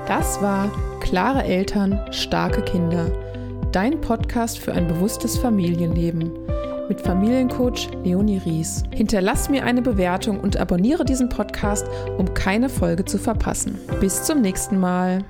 Das 0.09 0.43
war 0.43 0.69
Klare 1.01 1.45
Eltern, 1.45 2.13
starke 2.13 2.63
Kinder. 2.63 3.13
Dein 3.71 4.01
Podcast 4.01 4.59
für 4.59 4.73
ein 4.73 4.89
bewusstes 4.89 5.39
Familienleben 5.39 6.33
mit 6.91 7.01
Familiencoach 7.01 7.89
Leonie 8.05 8.43
Ries. 8.45 8.83
Hinterlass 8.93 9.49
mir 9.49 9.65
eine 9.65 9.81
Bewertung 9.81 10.41
und 10.41 10.57
abonniere 10.57 11.05
diesen 11.05 11.29
Podcast, 11.29 11.87
um 12.19 12.35
keine 12.35 12.69
Folge 12.69 13.05
zu 13.05 13.17
verpassen. 13.17 13.79
Bis 14.01 14.25
zum 14.25 14.43
nächsten 14.43 14.79
Mal. 14.79 15.25